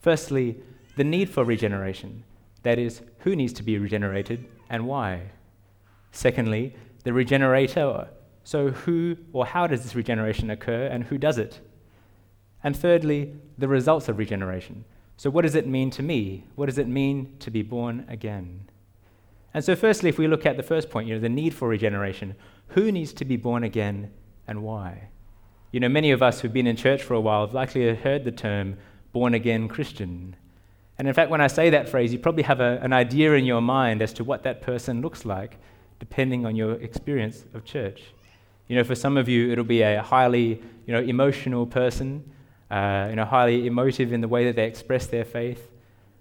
Firstly, 0.00 0.60
the 0.96 1.04
need 1.04 1.30
for 1.30 1.44
regeneration. 1.44 2.24
That 2.62 2.78
is, 2.78 3.00
who 3.20 3.34
needs 3.34 3.54
to 3.54 3.62
be 3.62 3.78
regenerated 3.78 4.46
and 4.68 4.86
why. 4.86 5.30
Secondly, 6.12 6.74
the 7.04 7.14
regenerator. 7.14 8.08
So, 8.44 8.70
who 8.70 9.16
or 9.32 9.46
how 9.46 9.66
does 9.66 9.82
this 9.82 9.94
regeneration 9.94 10.50
occur 10.50 10.86
and 10.86 11.04
who 11.04 11.16
does 11.16 11.38
it? 11.38 11.60
And 12.68 12.76
thirdly, 12.76 13.32
the 13.56 13.66
results 13.66 14.10
of 14.10 14.18
regeneration. 14.18 14.84
So, 15.16 15.30
what 15.30 15.40
does 15.40 15.54
it 15.54 15.66
mean 15.66 15.88
to 15.92 16.02
me? 16.02 16.44
What 16.54 16.66
does 16.66 16.76
it 16.76 16.86
mean 16.86 17.34
to 17.38 17.50
be 17.50 17.62
born 17.62 18.04
again? 18.08 18.68
And 19.54 19.64
so, 19.64 19.74
firstly, 19.74 20.10
if 20.10 20.18
we 20.18 20.28
look 20.28 20.44
at 20.44 20.58
the 20.58 20.62
first 20.62 20.90
point, 20.90 21.08
you 21.08 21.14
know, 21.14 21.20
the 21.20 21.30
need 21.30 21.54
for 21.54 21.66
regeneration, 21.66 22.34
who 22.74 22.92
needs 22.92 23.14
to 23.14 23.24
be 23.24 23.38
born 23.38 23.64
again 23.64 24.10
and 24.46 24.62
why? 24.62 25.08
You 25.72 25.80
know, 25.80 25.88
many 25.88 26.10
of 26.10 26.22
us 26.22 26.40
who've 26.40 26.52
been 26.52 26.66
in 26.66 26.76
church 26.76 27.02
for 27.02 27.14
a 27.14 27.20
while 27.22 27.46
have 27.46 27.54
likely 27.54 27.94
heard 27.94 28.24
the 28.24 28.32
term 28.32 28.76
born 29.14 29.32
again 29.32 29.66
Christian. 29.68 30.36
And 30.98 31.08
in 31.08 31.14
fact, 31.14 31.30
when 31.30 31.40
I 31.40 31.46
say 31.46 31.70
that 31.70 31.88
phrase, 31.88 32.12
you 32.12 32.18
probably 32.18 32.42
have 32.42 32.60
a, 32.60 32.78
an 32.82 32.92
idea 32.92 33.32
in 33.32 33.46
your 33.46 33.62
mind 33.62 34.02
as 34.02 34.12
to 34.12 34.24
what 34.24 34.42
that 34.42 34.60
person 34.60 35.00
looks 35.00 35.24
like, 35.24 35.56
depending 36.00 36.44
on 36.44 36.54
your 36.54 36.74
experience 36.82 37.46
of 37.54 37.64
church. 37.64 38.02
You 38.66 38.76
know, 38.76 38.84
for 38.84 38.94
some 38.94 39.16
of 39.16 39.26
you, 39.26 39.50
it'll 39.50 39.64
be 39.64 39.80
a 39.80 40.02
highly 40.02 40.60
you 40.84 40.92
know, 40.92 41.00
emotional 41.00 41.66
person, 41.66 42.30
uh, 42.70 43.06
you 43.10 43.16
know, 43.16 43.24
highly 43.24 43.66
emotive 43.66 44.12
in 44.12 44.20
the 44.20 44.28
way 44.28 44.44
that 44.44 44.56
they 44.56 44.66
express 44.66 45.06
their 45.06 45.24
faith. 45.24 45.70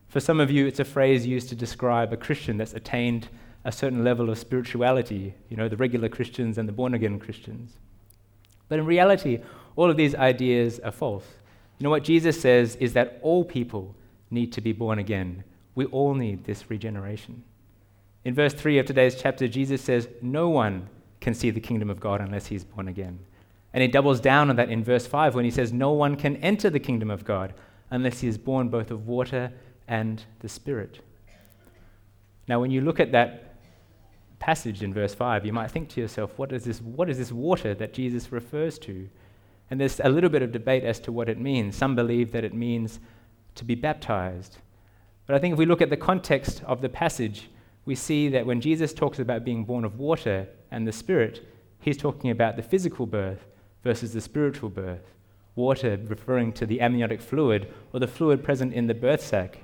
For 0.07 0.19
some 0.19 0.39
of 0.39 0.49
you, 0.49 0.67
it's 0.67 0.79
a 0.79 0.85
phrase 0.85 1.25
used 1.25 1.49
to 1.49 1.55
describe 1.55 2.13
a 2.13 2.17
Christian 2.17 2.57
that's 2.57 2.73
attained 2.73 3.27
a 3.65 3.71
certain 3.71 4.03
level 4.03 4.29
of 4.29 4.37
spirituality, 4.39 5.33
you 5.49 5.57
know, 5.57 5.67
the 5.67 5.75
regular 5.75 6.07
Christians 6.07 6.57
and 6.57 6.69
the 6.69 6.73
born 6.73 6.93
again 6.93 7.19
Christians. 7.19 7.73
But 8.69 8.79
in 8.79 8.85
reality, 8.85 9.39
all 9.75 9.89
of 9.89 9.97
these 9.97 10.15
ideas 10.15 10.79
are 10.79 10.91
false. 10.91 11.25
You 11.77 11.83
know 11.83 11.89
what 11.89 12.03
Jesus 12.03 12.39
says 12.39 12.75
is 12.77 12.93
that 12.93 13.19
all 13.21 13.43
people 13.43 13.95
need 14.31 14.51
to 14.53 14.61
be 14.61 14.71
born 14.71 14.99
again. 14.99 15.43
We 15.75 15.85
all 15.85 16.13
need 16.13 16.45
this 16.45 16.69
regeneration. 16.69 17.43
In 18.25 18.33
verse 18.33 18.53
3 18.53 18.79
of 18.79 18.85
today's 18.85 19.15
chapter, 19.15 19.47
Jesus 19.47 19.81
says, 19.81 20.07
No 20.21 20.49
one 20.49 20.87
can 21.21 21.33
see 21.33 21.49
the 21.49 21.59
kingdom 21.59 21.89
of 21.89 21.99
God 21.99 22.21
unless 22.21 22.47
he's 22.47 22.63
born 22.63 22.87
again. 22.87 23.19
And 23.77 23.83
he 23.83 23.87
doubles 23.87 24.19
down 24.19 24.49
on 24.49 24.55
that 24.55 24.71
in 24.71 24.83
verse 24.83 25.05
5 25.05 25.35
when 25.35 25.45
he 25.45 25.51
says, 25.51 25.71
No 25.71 25.91
one 25.91 26.15
can 26.15 26.37
enter 26.37 26.67
the 26.67 26.79
kingdom 26.79 27.11
of 27.11 27.23
God 27.23 27.53
unless 27.91 28.21
he 28.21 28.27
is 28.27 28.35
born 28.35 28.69
both 28.69 28.89
of 28.89 29.05
water 29.05 29.51
and 29.87 30.23
the 30.39 30.49
Spirit. 30.49 31.01
Now, 32.47 32.59
when 32.59 32.71
you 32.71 32.81
look 32.81 32.99
at 32.99 33.11
that 33.11 33.59
passage 34.39 34.81
in 34.81 34.95
verse 34.95 35.13
5, 35.13 35.45
you 35.45 35.53
might 35.53 35.69
think 35.69 35.89
to 35.89 36.01
yourself, 36.01 36.31
what 36.37 36.51
is 36.51 36.63
this, 36.63 36.81
what 36.81 37.07
is 37.07 37.19
this 37.19 37.31
water 37.31 37.75
that 37.75 37.93
Jesus 37.93 38.31
refers 38.31 38.79
to? 38.79 39.07
And 39.69 39.79
there's 39.79 39.99
a 39.99 40.09
little 40.09 40.31
bit 40.31 40.41
of 40.41 40.51
debate 40.51 40.83
as 40.83 40.99
to 41.01 41.11
what 41.11 41.29
it 41.29 41.39
means. 41.39 41.75
Some 41.75 41.95
believe 41.95 42.31
that 42.31 42.43
it 42.43 42.55
means 42.55 42.99
to 43.53 43.63
be 43.63 43.75
baptized. 43.75 44.57
But 45.27 45.35
I 45.35 45.39
think 45.39 45.53
if 45.53 45.59
we 45.59 45.67
look 45.67 45.83
at 45.83 45.91
the 45.91 45.97
context 45.97 46.63
of 46.65 46.81
the 46.81 46.89
passage, 46.89 47.51
we 47.85 47.93
see 47.93 48.27
that 48.29 48.47
when 48.47 48.59
Jesus 48.59 48.91
talks 48.91 49.19
about 49.19 49.45
being 49.45 49.65
born 49.65 49.85
of 49.85 49.99
water 49.99 50.47
and 50.71 50.87
the 50.87 50.91
Spirit, 50.91 51.47
he's 51.79 51.95
talking 51.97 52.31
about 52.31 52.55
the 52.55 52.63
physical 52.63 53.05
birth 53.05 53.45
versus 53.83 54.13
the 54.13 54.21
spiritual 54.21 54.69
birth. 54.69 55.13
Water 55.55 55.99
referring 56.07 56.53
to 56.53 56.65
the 56.65 56.81
amniotic 56.81 57.21
fluid 57.21 57.71
or 57.93 57.99
the 57.99 58.07
fluid 58.07 58.43
present 58.43 58.73
in 58.73 58.87
the 58.87 58.93
birth 58.93 59.21
sac. 59.21 59.59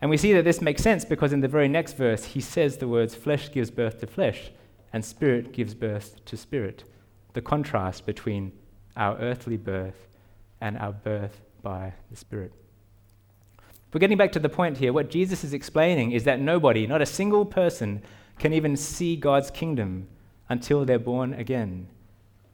And 0.00 0.10
we 0.10 0.16
see 0.16 0.32
that 0.32 0.44
this 0.44 0.60
makes 0.60 0.82
sense 0.82 1.04
because 1.04 1.32
in 1.32 1.40
the 1.40 1.48
very 1.48 1.68
next 1.68 1.96
verse, 1.96 2.24
he 2.24 2.40
says 2.40 2.76
the 2.76 2.88
words, 2.88 3.14
flesh 3.14 3.50
gives 3.50 3.70
birth 3.70 4.00
to 4.00 4.06
flesh, 4.06 4.50
and 4.92 5.04
spirit 5.04 5.52
gives 5.52 5.74
birth 5.74 6.24
to 6.24 6.36
spirit. 6.36 6.84
The 7.32 7.42
contrast 7.42 8.06
between 8.06 8.52
our 8.96 9.16
earthly 9.18 9.56
birth 9.56 10.08
and 10.60 10.76
our 10.78 10.92
birth 10.92 11.40
by 11.62 11.92
the 12.10 12.16
Spirit. 12.16 12.52
But 13.90 14.00
getting 14.00 14.18
back 14.18 14.32
to 14.32 14.38
the 14.38 14.48
point 14.48 14.78
here, 14.78 14.92
what 14.92 15.10
Jesus 15.10 15.44
is 15.44 15.54
explaining 15.54 16.12
is 16.12 16.24
that 16.24 16.40
nobody, 16.40 16.86
not 16.86 17.00
a 17.00 17.06
single 17.06 17.46
person, 17.46 18.02
can 18.38 18.52
even 18.52 18.76
see 18.76 19.16
God's 19.16 19.50
kingdom 19.50 20.08
until 20.48 20.84
they're 20.84 20.98
born 20.98 21.32
again. 21.34 21.88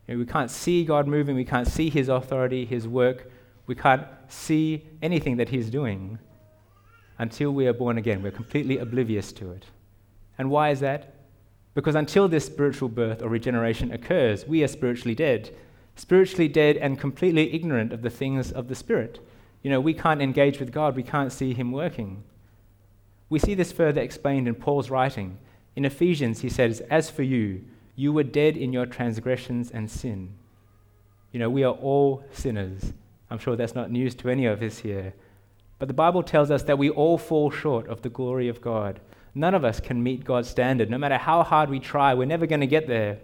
You 0.07 0.15
know, 0.15 0.21
we 0.21 0.27
can't 0.27 0.51
see 0.51 0.85
God 0.85 1.07
moving, 1.07 1.35
we 1.35 1.45
can't 1.45 1.67
see 1.67 1.91
His 1.91 2.09
authority, 2.09 2.65
His 2.65 2.87
work, 2.87 3.31
we 3.67 3.75
can't 3.75 4.07
see 4.29 4.87
anything 5.03 5.37
that 5.39 5.49
He's 5.49 5.71
doing 5.71 6.19
until 7.19 7.53
we 7.53 7.67
are 7.67 7.73
born 7.73 7.97
again. 7.97 8.23
We're 8.23 8.33
completely 8.33 8.79
oblivious 8.79 9.33
to 9.33 9.53
it. 9.53 9.65
And 10.37 10.51
why 10.51 10.71
is 10.71 10.81
that? 10.81 11.15
Because 11.75 11.95
until 11.95 12.29
this 12.29 12.47
spiritual 12.47 12.89
birth 12.89 13.23
or 13.23 13.29
regeneration 13.29 13.93
occurs, 13.93 14.47
we 14.47 14.63
are 14.63 14.69
spiritually 14.69 15.15
dead. 15.15 15.55
Spiritually 15.97 16.49
dead 16.49 16.77
and 16.77 17.01
completely 17.01 17.55
ignorant 17.55 17.93
of 17.93 18.03
the 18.03 18.11
things 18.11 18.53
of 18.53 18.69
the 18.69 18.75
Spirit. 18.75 19.21
You 19.63 19.71
know, 19.71 19.81
we 19.81 19.95
can't 19.95 20.21
engage 20.21 20.61
with 20.61 20.73
God, 20.73 20.97
we 20.97 21.03
can't 21.03 21.33
see 21.33 21.55
Him 21.55 21.73
working. 21.73 22.25
We 23.29 23.39
see 23.39 23.55
this 23.55 23.73
further 23.73 24.01
explained 24.01 24.47
in 24.47 24.55
Paul's 24.55 24.91
writing. 24.91 25.39
In 25.75 25.85
Ephesians, 25.85 26.41
he 26.41 26.49
says, 26.49 26.81
As 26.91 27.11
for 27.11 27.23
you, 27.23 27.65
you 27.97 28.13
were 28.13 28.23
dead 28.23 28.57
in 28.57 28.73
your 28.73 28.87
transgressions 28.87 29.71
and 29.71 29.91
sin. 29.91 30.31
You 31.33 31.41
know, 31.41 31.51
we 31.51 31.65
are 31.65 31.75
all 31.75 32.25
sinners. 32.33 32.93
I'm 33.31 33.39
sure 33.39 33.57
that's 33.57 33.75
not 33.75 33.91
news 33.91 34.15
to 34.17 34.29
any 34.29 34.47
of 34.47 34.63
us 34.63 34.79
here. 34.79 35.15
But 35.79 35.89
the 35.89 35.95
Bible 35.95 36.23
tells 36.23 36.51
us 36.51 36.63
that 36.65 36.79
we 36.79 36.91
all 36.91 37.19
fall 37.19 37.51
short 37.51 37.89
of 37.89 38.03
the 38.03 38.09
glory 38.09 38.49
of 38.49 38.61
God. 38.61 39.01
None 39.35 39.55
of 39.55 39.65
us 39.65 39.81
can 39.81 40.03
meet 40.03 40.25
God's 40.25 40.49
standard. 40.49 40.89
No 40.89 40.99
matter 40.99 41.19
how 41.19 41.43
hard 41.43 41.69
we 41.69 41.81
try, 41.81 42.15
we're 42.15 42.25
never 42.25 42.47
going 42.47 42.61
to 42.61 42.67
get 42.67 42.87
there. 42.87 43.19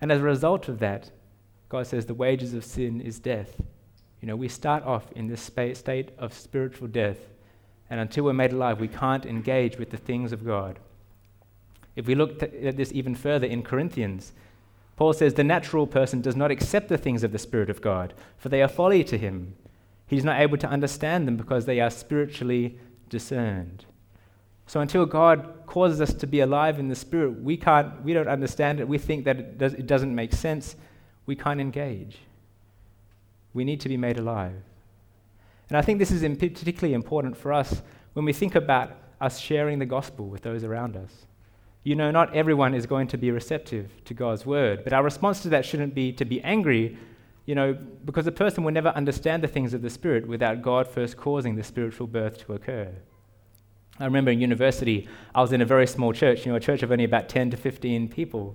And 0.00 0.12
as 0.12 0.20
a 0.20 0.24
result 0.24 0.68
of 0.68 0.78
that, 0.80 1.10
God 1.68 1.86
says 1.86 2.06
the 2.06 2.14
wages 2.14 2.54
of 2.54 2.64
sin 2.64 3.00
is 3.00 3.18
death. 3.18 3.60
You 4.20 4.28
know, 4.28 4.36
we 4.36 4.48
start 4.48 4.84
off 4.84 5.10
in 5.12 5.28
this 5.28 5.40
state 5.42 6.10
of 6.18 6.34
spiritual 6.34 6.88
death, 6.88 7.18
and 7.88 8.00
until 8.00 8.24
we're 8.24 8.32
made 8.32 8.52
alive, 8.52 8.80
we 8.80 8.88
can't 8.88 9.24
engage 9.24 9.78
with 9.78 9.90
the 9.90 9.96
things 9.96 10.32
of 10.32 10.44
God. 10.44 10.78
If 11.98 12.06
we 12.06 12.14
look 12.14 12.40
at 12.44 12.76
this 12.76 12.92
even 12.92 13.16
further 13.16 13.48
in 13.48 13.64
Corinthians, 13.64 14.32
Paul 14.94 15.12
says, 15.12 15.34
The 15.34 15.42
natural 15.42 15.84
person 15.84 16.20
does 16.20 16.36
not 16.36 16.52
accept 16.52 16.88
the 16.88 16.96
things 16.96 17.24
of 17.24 17.32
the 17.32 17.40
Spirit 17.40 17.68
of 17.68 17.80
God, 17.80 18.14
for 18.36 18.48
they 18.48 18.62
are 18.62 18.68
folly 18.68 19.02
to 19.02 19.18
him. 19.18 19.56
He's 20.06 20.22
not 20.22 20.40
able 20.40 20.58
to 20.58 20.68
understand 20.68 21.26
them 21.26 21.36
because 21.36 21.66
they 21.66 21.80
are 21.80 21.90
spiritually 21.90 22.78
discerned. 23.08 23.84
So 24.68 24.78
until 24.78 25.06
God 25.06 25.52
causes 25.66 26.00
us 26.00 26.14
to 26.14 26.26
be 26.28 26.38
alive 26.38 26.78
in 26.78 26.86
the 26.86 26.94
Spirit, 26.94 27.42
we, 27.42 27.56
can't, 27.56 28.00
we 28.04 28.12
don't 28.12 28.28
understand 28.28 28.78
it. 28.78 28.86
We 28.86 28.98
think 28.98 29.24
that 29.24 29.40
it, 29.40 29.58
does, 29.58 29.74
it 29.74 29.88
doesn't 29.88 30.14
make 30.14 30.32
sense. 30.32 30.76
We 31.26 31.34
can't 31.34 31.60
engage. 31.60 32.18
We 33.54 33.64
need 33.64 33.80
to 33.80 33.88
be 33.88 33.96
made 33.96 34.18
alive. 34.18 34.62
And 35.68 35.76
I 35.76 35.82
think 35.82 35.98
this 35.98 36.12
is 36.12 36.22
particularly 36.38 36.94
important 36.94 37.36
for 37.36 37.52
us 37.52 37.82
when 38.12 38.24
we 38.24 38.32
think 38.32 38.54
about 38.54 38.92
us 39.20 39.40
sharing 39.40 39.80
the 39.80 39.86
gospel 39.86 40.26
with 40.26 40.42
those 40.42 40.62
around 40.62 40.96
us. 40.96 41.24
You 41.88 41.94
know, 41.94 42.10
not 42.10 42.36
everyone 42.36 42.74
is 42.74 42.84
going 42.84 43.08
to 43.08 43.16
be 43.16 43.30
receptive 43.30 43.90
to 44.04 44.12
God's 44.12 44.44
word, 44.44 44.84
but 44.84 44.92
our 44.92 45.02
response 45.02 45.40
to 45.40 45.48
that 45.48 45.64
shouldn't 45.64 45.94
be 45.94 46.12
to 46.12 46.26
be 46.26 46.38
angry, 46.42 46.98
you 47.46 47.54
know, 47.54 47.72
because 48.04 48.26
a 48.26 48.30
person 48.30 48.62
will 48.62 48.74
never 48.74 48.90
understand 48.90 49.42
the 49.42 49.48
things 49.48 49.72
of 49.72 49.80
the 49.80 49.88
Spirit 49.88 50.28
without 50.28 50.60
God 50.60 50.86
first 50.86 51.16
causing 51.16 51.56
the 51.56 51.64
spiritual 51.64 52.06
birth 52.06 52.44
to 52.44 52.52
occur. 52.52 52.92
I 53.98 54.04
remember 54.04 54.30
in 54.30 54.38
university, 54.38 55.08
I 55.34 55.40
was 55.40 55.50
in 55.54 55.62
a 55.62 55.64
very 55.64 55.86
small 55.86 56.12
church, 56.12 56.44
you 56.44 56.52
know, 56.52 56.56
a 56.56 56.60
church 56.60 56.82
of 56.82 56.92
only 56.92 57.04
about 57.04 57.30
10 57.30 57.52
to 57.52 57.56
15 57.56 58.10
people. 58.10 58.54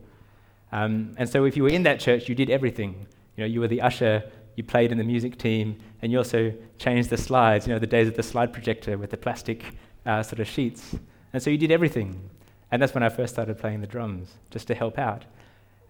Um, 0.71 1.15
and 1.17 1.27
so 1.27 1.45
if 1.45 1.57
you 1.57 1.63
were 1.63 1.69
in 1.69 1.81
that 1.83 1.99
church, 1.99 2.29
you 2.29 2.35
did 2.35 2.51
everything. 2.51 3.07
You 3.35 3.45
know, 3.45 3.47
you 3.47 3.61
were 3.61 3.67
the 3.67 3.81
usher, 3.81 4.29
you 4.57 4.63
played 4.63 4.91
in 4.91 4.99
the 4.99 5.03
music 5.03 5.39
team, 5.39 5.79
and 6.03 6.11
you 6.11 6.19
also 6.19 6.53
changed 6.77 7.09
the 7.09 7.17
slides, 7.17 7.65
you 7.65 7.73
know, 7.73 7.79
the 7.79 7.87
days 7.87 8.07
of 8.07 8.15
the 8.15 8.21
slide 8.21 8.53
projector 8.53 8.95
with 8.95 9.09
the 9.09 9.17
plastic 9.17 9.63
uh, 10.05 10.21
sort 10.21 10.39
of 10.39 10.47
sheets. 10.47 10.95
And 11.33 11.41
so 11.41 11.49
you 11.49 11.57
did 11.57 11.71
everything. 11.71 12.29
And 12.73 12.81
that's 12.81 12.95
when 12.95 13.03
I 13.03 13.09
first 13.09 13.35
started 13.35 13.59
playing 13.59 13.81
the 13.81 13.87
drums, 13.87 14.29
just 14.49 14.65
to 14.65 14.73
help 14.73 14.97
out. 14.97 15.25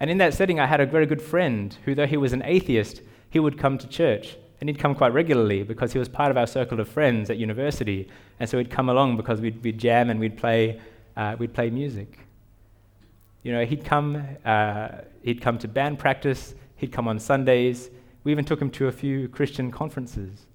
And 0.01 0.09
in 0.09 0.17
that 0.17 0.33
setting, 0.33 0.59
I 0.59 0.65
had 0.65 0.81
a 0.81 0.85
very 0.85 1.05
good 1.05 1.21
friend 1.21 1.73
who, 1.85 1.95
though 1.95 2.05
he 2.05 2.17
was 2.17 2.33
an 2.33 2.43
atheist, 2.43 2.99
he 3.29 3.39
would 3.39 3.57
come 3.57 3.77
to 3.77 3.87
church. 3.87 4.35
And 4.59 4.67
he'd 4.67 4.79
come 4.79 4.93
quite 4.93 5.13
regularly 5.13 5.63
because 5.63 5.93
he 5.93 5.99
was 5.99 6.09
part 6.09 6.29
of 6.29 6.35
our 6.35 6.45
circle 6.45 6.81
of 6.81 6.89
friends 6.89 7.29
at 7.29 7.37
university. 7.37 8.09
And 8.37 8.49
so 8.49 8.57
he'd 8.57 8.69
come 8.69 8.89
along 8.89 9.15
because 9.15 9.39
we'd, 9.39 9.63
we'd 9.63 9.77
jam 9.77 10.09
and 10.09 10.19
we'd 10.19 10.35
play, 10.35 10.81
uh, 11.15 11.37
we'd 11.39 11.53
play 11.53 11.69
music. 11.69 12.19
You 13.43 13.53
know, 13.53 13.63
he'd 13.63 13.85
come, 13.85 14.21
uh, 14.43 14.89
he'd 15.21 15.41
come 15.41 15.57
to 15.59 15.69
band 15.69 15.99
practice, 15.99 16.53
he'd 16.75 16.91
come 16.91 17.07
on 17.07 17.17
Sundays, 17.17 17.91
we 18.25 18.33
even 18.33 18.43
took 18.43 18.61
him 18.61 18.69
to 18.71 18.87
a 18.87 18.91
few 18.91 19.29
Christian 19.29 19.71
conferences. 19.71 20.47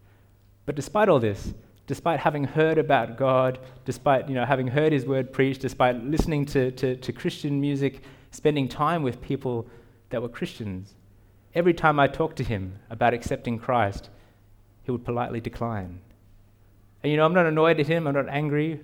But 0.66 0.76
despite 0.76 1.08
all 1.08 1.20
this, 1.20 1.54
despite 1.88 2.21
having 2.21 2.45
heard 2.45 2.78
about 2.78 3.16
God, 3.16 3.59
despite 3.85 4.28
you 4.28 4.35
know, 4.35 4.45
having 4.45 4.68
heard 4.68 4.92
his 4.92 5.07
word 5.07 5.33
preached, 5.33 5.62
despite 5.62 6.04
listening 6.04 6.45
to, 6.47 6.71
to, 6.73 6.95
to 6.97 7.12
Christian 7.12 7.61
music, 7.61 8.02
spending 8.30 8.68
time 8.68 9.02
with 9.02 9.21
people 9.21 9.66
that 10.11 10.23
were 10.23 10.28
Christians, 10.28 10.95
every 11.54 11.75
time 11.75 11.99
I 11.99 12.07
talked 12.07 12.37
to 12.37 12.45
him 12.45 12.78
about 12.90 13.14
accepting 13.14 13.59
Christ, 13.59 14.11
he 14.85 14.92
would 14.92 15.04
politely 15.04 15.40
decline. 15.40 16.00
And 17.02 17.11
you 17.11 17.16
know, 17.16 17.25
I'm 17.25 17.35
not 17.35 17.47
annoyed 17.47 17.80
at 17.80 17.87
him, 17.87 18.07
I'm 18.07 18.14
not 18.14 18.28
angry, 18.28 18.80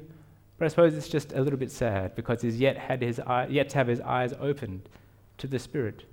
but 0.59 0.65
I 0.65 0.69
suppose 0.69 0.95
it's 0.95 1.09
just 1.09 1.33
a 1.33 1.43
little 1.43 1.59
bit 1.59 1.71
sad 1.71 2.15
because 2.15 2.41
he's 2.41 2.59
yet 2.59 2.79
had 2.79 3.03
his 3.03 3.21
eye, 3.21 3.49
yet 3.51 3.69
to 3.71 3.79
have 3.79 3.87
his 3.87 4.01
eyes 4.01 4.33
opened 4.41 4.89
to 5.39 5.47
the 5.47 5.59
Spirit. 5.59 6.05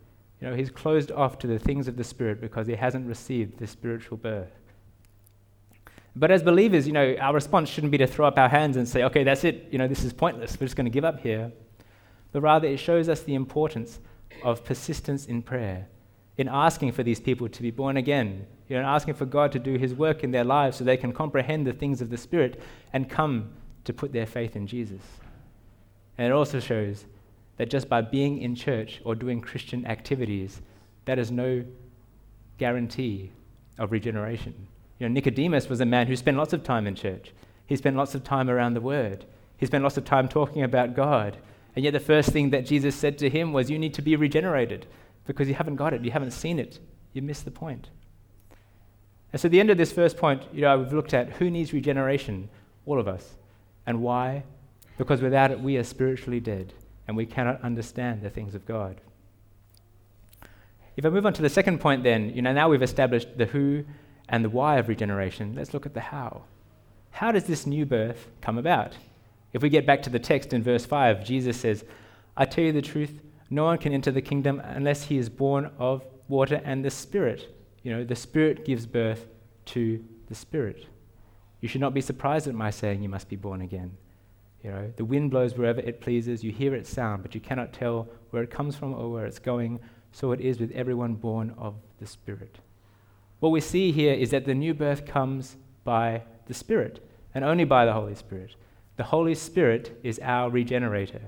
You 0.41 0.50
know, 0.50 0.55
he's 0.55 0.71
closed 0.71 1.12
off 1.12 1.39
to 1.39 1.48
the 1.48 1.60
things 1.60 1.88
of 1.88 1.95
the 1.95 2.03
Spirit 2.03 2.41
because 2.41 2.67
he 2.67 2.75
hasn't 2.75 3.07
received 3.07 3.60
the 3.60 3.67
spiritual 3.67 4.17
birth. 4.17 4.51
But 6.15 6.32
as 6.32 6.44
believers, 6.44 6.88
you 6.88 6.94
know, 6.94 7.15
our 7.22 7.34
response 7.34 7.70
shouldn't 7.70 7.91
be 7.91 7.98
to 8.00 8.08
throw 8.08 8.27
up 8.27 8.38
our 8.38 8.50
hands 8.50 8.75
and 8.75 8.88
say, 8.88 9.03
okay, 9.03 9.24
that's 9.24 9.44
it, 9.44 9.68
you 9.72 9.77
know, 9.77 9.88
this 9.88 10.03
is 10.03 10.12
pointless, 10.12 10.60
we're 10.60 10.68
just 10.68 10.75
going 10.75 10.86
to 10.86 10.91
give 10.91 11.06
up 11.06 11.22
here. 11.22 11.51
But 12.32 12.41
rather, 12.41 12.68
it 12.68 12.77
shows 12.77 13.08
us 13.10 13.22
the 13.22 13.36
importance 13.36 14.00
of 14.44 14.63
persistence 14.63 15.25
in 15.25 15.41
prayer, 15.41 15.88
in 16.38 16.48
asking 16.48 16.91
for 16.91 17.03
these 17.03 17.20
people 17.20 17.48
to 17.50 17.62
be 17.62 17.72
born 17.72 17.98
again, 17.98 18.46
you 18.68 18.77
know, 18.77 18.84
asking 18.84 19.13
for 19.13 19.25
God 19.25 19.51
to 19.53 19.60
do 19.60 19.77
his 19.77 19.94
work 19.94 20.24
in 20.24 20.32
their 20.32 20.44
lives 20.44 20.77
so 20.77 20.84
they 20.84 20.98
can 20.98 21.13
comprehend 21.13 21.65
the 21.65 21.74
things 21.74 22.01
of 22.01 22.10
the 22.10 22.18
Spirit 22.18 22.62
and 22.94 23.10
come 23.10 23.50
to 23.84 23.94
put 23.94 24.12
their 24.13 24.25
faith 24.25 24.56
in 24.56 24.68
Jesus. 24.68 25.01
And 26.18 26.27
it 26.27 26.34
also 26.34 26.60
shows 26.60 27.06
that 27.58 27.70
just 27.70 27.89
by 27.89 28.01
being 28.01 28.41
in 28.41 28.56
church 28.56 29.01
or 29.03 29.15
doing 29.15 29.41
Christian 29.41 29.86
activities, 29.86 30.62
that 31.06 31.20
is 31.20 31.32
no 31.32 31.63
guarantee 32.58 33.32
of 33.77 33.91
regeneration. 33.91 34.68
You 35.01 35.10
know, 35.10 35.13
Nicodemus 35.13 35.67
was 35.67 35.81
a 35.81 35.86
man 35.86 36.05
who 36.05 36.15
spent 36.15 36.38
lots 36.38 36.53
of 36.53 36.63
time 36.63 36.86
in 36.86 36.93
church. 36.93 37.34
He 37.65 37.75
spent 37.75 37.96
lots 37.96 38.13
of 38.13 38.24
time 38.24 38.51
around 38.51 38.75
the 38.75 38.81
Word. 38.81 39.25
He 39.58 39.65
spent 39.65 39.84
lots 39.84 39.98
of 39.98 40.05
time 40.05 40.29
talking 40.29 40.62
about 40.62 40.96
God. 40.96 41.38
And 41.75 41.84
yet, 41.84 41.93
the 41.93 42.00
first 42.00 42.29
thing 42.29 42.51
that 42.51 42.67
Jesus 42.67 42.93
said 42.93 43.17
to 43.17 43.27
him 43.27 43.51
was, 43.51 43.67
You 43.67 43.79
need 43.79 43.96
to 43.96 44.03
be 44.03 44.15
regenerated 44.15 44.86
because 45.25 45.48
you 45.48 45.55
haven't 45.55 45.77
got 45.77 45.96
it, 45.96 46.05
you 46.05 46.12
haven't 46.12 46.31
seen 46.31 46.60
it, 46.60 46.77
you 47.13 47.24
missed 47.24 47.46
the 47.46 47.51
point. 47.51 47.89
And 49.34 49.41
so, 49.41 49.48
at 49.48 49.51
the 49.51 49.60
end 49.60 49.72
of 49.72 49.79
this 49.79 49.91
first 49.91 50.17
point, 50.17 50.43
you 50.53 50.62
know, 50.62 50.77
we've 50.77 50.93
looked 50.93 51.15
at 51.15 51.31
who 51.31 51.50
needs 51.50 51.74
regeneration? 51.74 52.48
All 52.86 53.00
of 53.00 53.08
us. 53.08 53.38
And 53.88 54.03
why? 54.03 54.43
Because 55.00 55.20
without 55.20 55.50
it, 55.50 55.60
we 55.60 55.77
are 55.77 55.84
spiritually 55.84 56.39
dead 56.39 56.75
and 57.08 57.17
we 57.17 57.25
cannot 57.25 57.60
understand 57.63 58.22
the 58.22 58.29
things 58.29 58.53
of 58.53 58.67
God. 58.67 59.01
If 60.96 61.08
I 61.08 61.10
move 61.10 61.25
on 61.25 61.34
to 61.34 61.41
the 61.41 61.50
second 61.50 61.79
point, 61.79 62.03
then, 62.03 62.29
you 62.36 62.43
know, 62.43 62.53
now 62.53 62.70
we've 62.70 62.84
established 62.84 63.36
the 63.36 63.48
who 63.48 63.84
and 64.30 64.44
the 64.44 64.50
why 64.50 64.78
of 64.78 64.88
regeneration, 64.88 65.56
let's 65.56 65.74
look 65.74 65.86
at 65.86 65.94
the 65.94 66.00
how. 66.00 66.44
how 67.12 67.32
does 67.32 67.44
this 67.44 67.66
new 67.66 67.86
birth 67.86 68.28
come 68.42 68.58
about? 68.58 68.96
If 69.54 69.62
we 69.62 69.70
get 69.70 69.86
back 69.86 70.01
to 70.04 70.10
the 70.10 70.20
text 70.20 70.54
in 70.54 70.63
verse 70.63 70.86
5, 70.86 71.25
Jesus 71.25 71.58
says, 71.58 71.84
I 72.38 72.46
tell 72.46 72.63
you 72.63 72.72
the 72.72 72.82
truth, 72.82 73.22
no 73.50 73.66
one 73.66 73.78
can 73.78 73.94
enter 73.94 74.12
the 74.12 74.22
kingdom 74.22 74.62
unless 74.63 75.04
he 75.04 75.18
is 75.18 75.28
born 75.28 75.72
of 75.78 76.06
water 76.30 76.62
and 76.63 76.86
the 76.86 76.90
Spirit. 76.90 77.54
You 77.84 77.92
know, 77.92 78.04
the 78.06 78.16
Spirit 78.16 78.66
gives 78.66 78.86
birth 78.86 79.28
to 79.66 80.04
the 80.28 80.36
Spirit. 80.36 80.86
You 81.60 81.68
should 81.68 81.82
not 81.82 81.94
be 81.94 82.01
surprised 82.01 82.48
at 82.48 82.56
my 82.56 82.70
saying 82.70 83.04
you 83.04 83.10
must 83.10 83.28
be 83.28 83.36
born 83.36 83.62
again. 83.62 83.98
You 84.63 84.72
know, 84.72 84.94
the 84.96 85.06
wind 85.06 85.32
blows 85.32 85.58
wherever 85.58 85.82
it 85.82 86.01
pleases, 86.01 86.44
you 86.44 86.51
hear 86.51 86.74
its 86.74 86.90
sound, 86.90 87.24
but 87.24 87.36
you 87.36 87.42
cannot 87.42 87.74
tell 87.74 88.08
where 88.30 88.44
it 88.44 88.51
comes 88.51 88.75
from 88.75 88.94
or 88.94 89.12
where 89.12 89.25
it's 89.25 89.40
going. 89.40 89.80
So 90.12 90.32
it 90.32 90.40
is 90.40 90.60
with 90.60 90.72
everyone 90.72 91.16
born 91.16 91.54
of 91.58 91.75
the 92.00 92.08
Spirit. 92.08 92.60
What 93.41 93.50
we 93.50 93.60
see 93.60 93.91
here 93.91 94.13
is 94.13 94.29
that 94.29 94.45
the 94.45 94.53
new 94.53 94.75
birth 94.75 95.03
comes 95.07 95.57
by 95.83 96.21
the 96.45 96.53
Spirit, 96.53 97.03
and 97.33 97.43
only 97.43 97.63
by 97.63 97.86
the 97.86 97.93
Holy 97.93 98.13
Spirit. 98.13 98.55
The 98.98 99.03
Holy 99.03 99.33
Spirit 99.33 100.00
is 100.03 100.19
our 100.21 100.51
regenerator. 100.51 101.21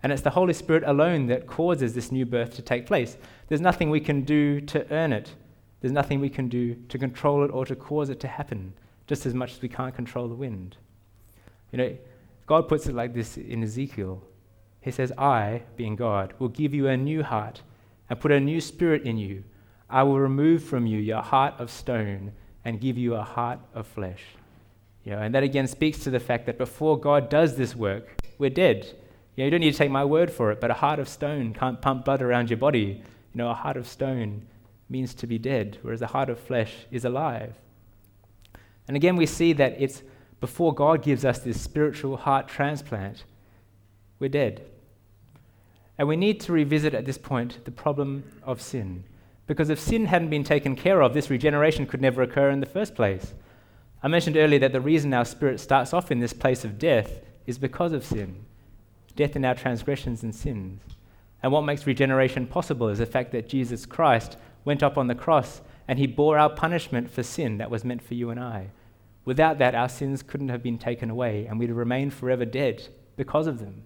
And 0.00 0.12
it's 0.12 0.22
the 0.22 0.30
Holy 0.30 0.52
Spirit 0.52 0.84
alone 0.86 1.26
that 1.26 1.48
causes 1.48 1.94
this 1.94 2.12
new 2.12 2.24
birth 2.24 2.54
to 2.54 2.62
take 2.62 2.86
place. 2.86 3.18
There's 3.48 3.60
nothing 3.60 3.90
we 3.90 3.98
can 3.98 4.22
do 4.22 4.60
to 4.60 4.86
earn 4.92 5.12
it. 5.12 5.34
There's 5.80 5.90
nothing 5.90 6.20
we 6.20 6.30
can 6.30 6.48
do 6.48 6.76
to 6.90 6.96
control 6.96 7.44
it 7.44 7.50
or 7.50 7.66
to 7.66 7.74
cause 7.74 8.08
it 8.08 8.20
to 8.20 8.28
happen, 8.28 8.72
just 9.08 9.26
as 9.26 9.34
much 9.34 9.54
as 9.54 9.60
we 9.60 9.68
can't 9.68 9.96
control 9.96 10.28
the 10.28 10.36
wind. 10.36 10.76
You 11.72 11.78
know, 11.78 11.96
God 12.46 12.68
puts 12.68 12.86
it 12.86 12.94
like 12.94 13.14
this 13.14 13.36
in 13.36 13.64
Ezekiel. 13.64 14.22
He 14.80 14.92
says, 14.92 15.10
I, 15.18 15.62
being 15.74 15.96
God, 15.96 16.34
will 16.38 16.50
give 16.50 16.72
you 16.72 16.86
a 16.86 16.96
new 16.96 17.24
heart 17.24 17.62
and 18.08 18.20
put 18.20 18.30
a 18.30 18.38
new 18.38 18.60
spirit 18.60 19.02
in 19.02 19.18
you. 19.18 19.42
I 19.90 20.02
will 20.02 20.20
remove 20.20 20.62
from 20.62 20.86
you 20.86 20.98
your 20.98 21.22
heart 21.22 21.54
of 21.58 21.70
stone 21.70 22.32
and 22.64 22.80
give 22.80 22.98
you 22.98 23.14
a 23.14 23.22
heart 23.22 23.60
of 23.74 23.86
flesh. 23.86 24.22
You 25.04 25.12
know, 25.12 25.18
and 25.20 25.34
that 25.34 25.42
again 25.42 25.66
speaks 25.66 25.98
to 26.00 26.10
the 26.10 26.20
fact 26.20 26.46
that 26.46 26.58
before 26.58 27.00
God 27.00 27.30
does 27.30 27.56
this 27.56 27.74
work, 27.74 28.22
we're 28.38 28.50
dead. 28.50 28.84
You, 29.34 29.42
know, 29.42 29.44
you 29.46 29.50
don't 29.50 29.60
need 29.60 29.72
to 29.72 29.78
take 29.78 29.90
my 29.90 30.04
word 30.04 30.30
for 30.30 30.50
it, 30.50 30.60
but 30.60 30.70
a 30.70 30.74
heart 30.74 30.98
of 30.98 31.08
stone 31.08 31.54
can't 31.54 31.80
pump 31.80 32.04
blood 32.04 32.20
around 32.20 32.50
your 32.50 32.58
body. 32.58 33.02
You 33.32 33.38
know, 33.38 33.50
a 33.50 33.54
heart 33.54 33.76
of 33.76 33.86
stone 33.86 34.42
means 34.90 35.14
to 35.14 35.26
be 35.26 35.38
dead, 35.38 35.78
whereas 35.82 36.02
a 36.02 36.08
heart 36.08 36.28
of 36.28 36.38
flesh 36.38 36.74
is 36.90 37.04
alive. 37.04 37.54
And 38.86 38.96
again, 38.96 39.16
we 39.16 39.26
see 39.26 39.52
that 39.54 39.76
it's 39.78 40.02
before 40.40 40.74
God 40.74 41.02
gives 41.02 41.24
us 41.24 41.38
this 41.38 41.60
spiritual 41.60 42.16
heart 42.16 42.48
transplant, 42.48 43.24
we're 44.18 44.28
dead. 44.28 44.62
And 45.98 46.06
we 46.06 46.16
need 46.16 46.40
to 46.40 46.52
revisit 46.52 46.94
at 46.94 47.04
this 47.04 47.18
point 47.18 47.64
the 47.64 47.70
problem 47.70 48.24
of 48.42 48.60
sin. 48.60 49.04
Because 49.48 49.70
if 49.70 49.80
sin 49.80 50.06
hadn't 50.06 50.30
been 50.30 50.44
taken 50.44 50.76
care 50.76 51.00
of, 51.00 51.14
this 51.14 51.30
regeneration 51.30 51.86
could 51.86 52.02
never 52.02 52.22
occur 52.22 52.50
in 52.50 52.60
the 52.60 52.66
first 52.66 52.94
place. 52.94 53.34
I 54.02 54.06
mentioned 54.06 54.36
earlier 54.36 54.60
that 54.60 54.72
the 54.72 54.80
reason 54.80 55.12
our 55.12 55.24
spirit 55.24 55.58
starts 55.58 55.92
off 55.92 56.12
in 56.12 56.20
this 56.20 56.32
place 56.32 56.64
of 56.64 56.78
death 56.78 57.20
is 57.46 57.58
because 57.58 57.92
of 57.92 58.04
sin 58.04 58.44
death 59.16 59.34
in 59.34 59.44
our 59.44 59.54
transgressions 59.54 60.22
and 60.22 60.32
sins. 60.32 60.80
And 61.42 61.50
what 61.50 61.64
makes 61.64 61.88
regeneration 61.88 62.46
possible 62.46 62.88
is 62.88 62.98
the 62.98 63.06
fact 63.06 63.32
that 63.32 63.48
Jesus 63.48 63.84
Christ 63.84 64.36
went 64.64 64.80
up 64.80 64.96
on 64.96 65.08
the 65.08 65.14
cross 65.16 65.60
and 65.88 65.98
he 65.98 66.06
bore 66.06 66.38
our 66.38 66.48
punishment 66.48 67.10
for 67.10 67.24
sin 67.24 67.58
that 67.58 67.68
was 67.68 67.84
meant 67.84 68.00
for 68.00 68.14
you 68.14 68.30
and 68.30 68.38
I. 68.38 68.68
Without 69.24 69.58
that, 69.58 69.74
our 69.74 69.88
sins 69.88 70.22
couldn't 70.22 70.50
have 70.50 70.62
been 70.62 70.78
taken 70.78 71.10
away 71.10 71.46
and 71.46 71.58
we'd 71.58 71.72
remain 71.72 72.10
forever 72.10 72.44
dead 72.44 72.86
because 73.16 73.48
of 73.48 73.58
them. 73.58 73.82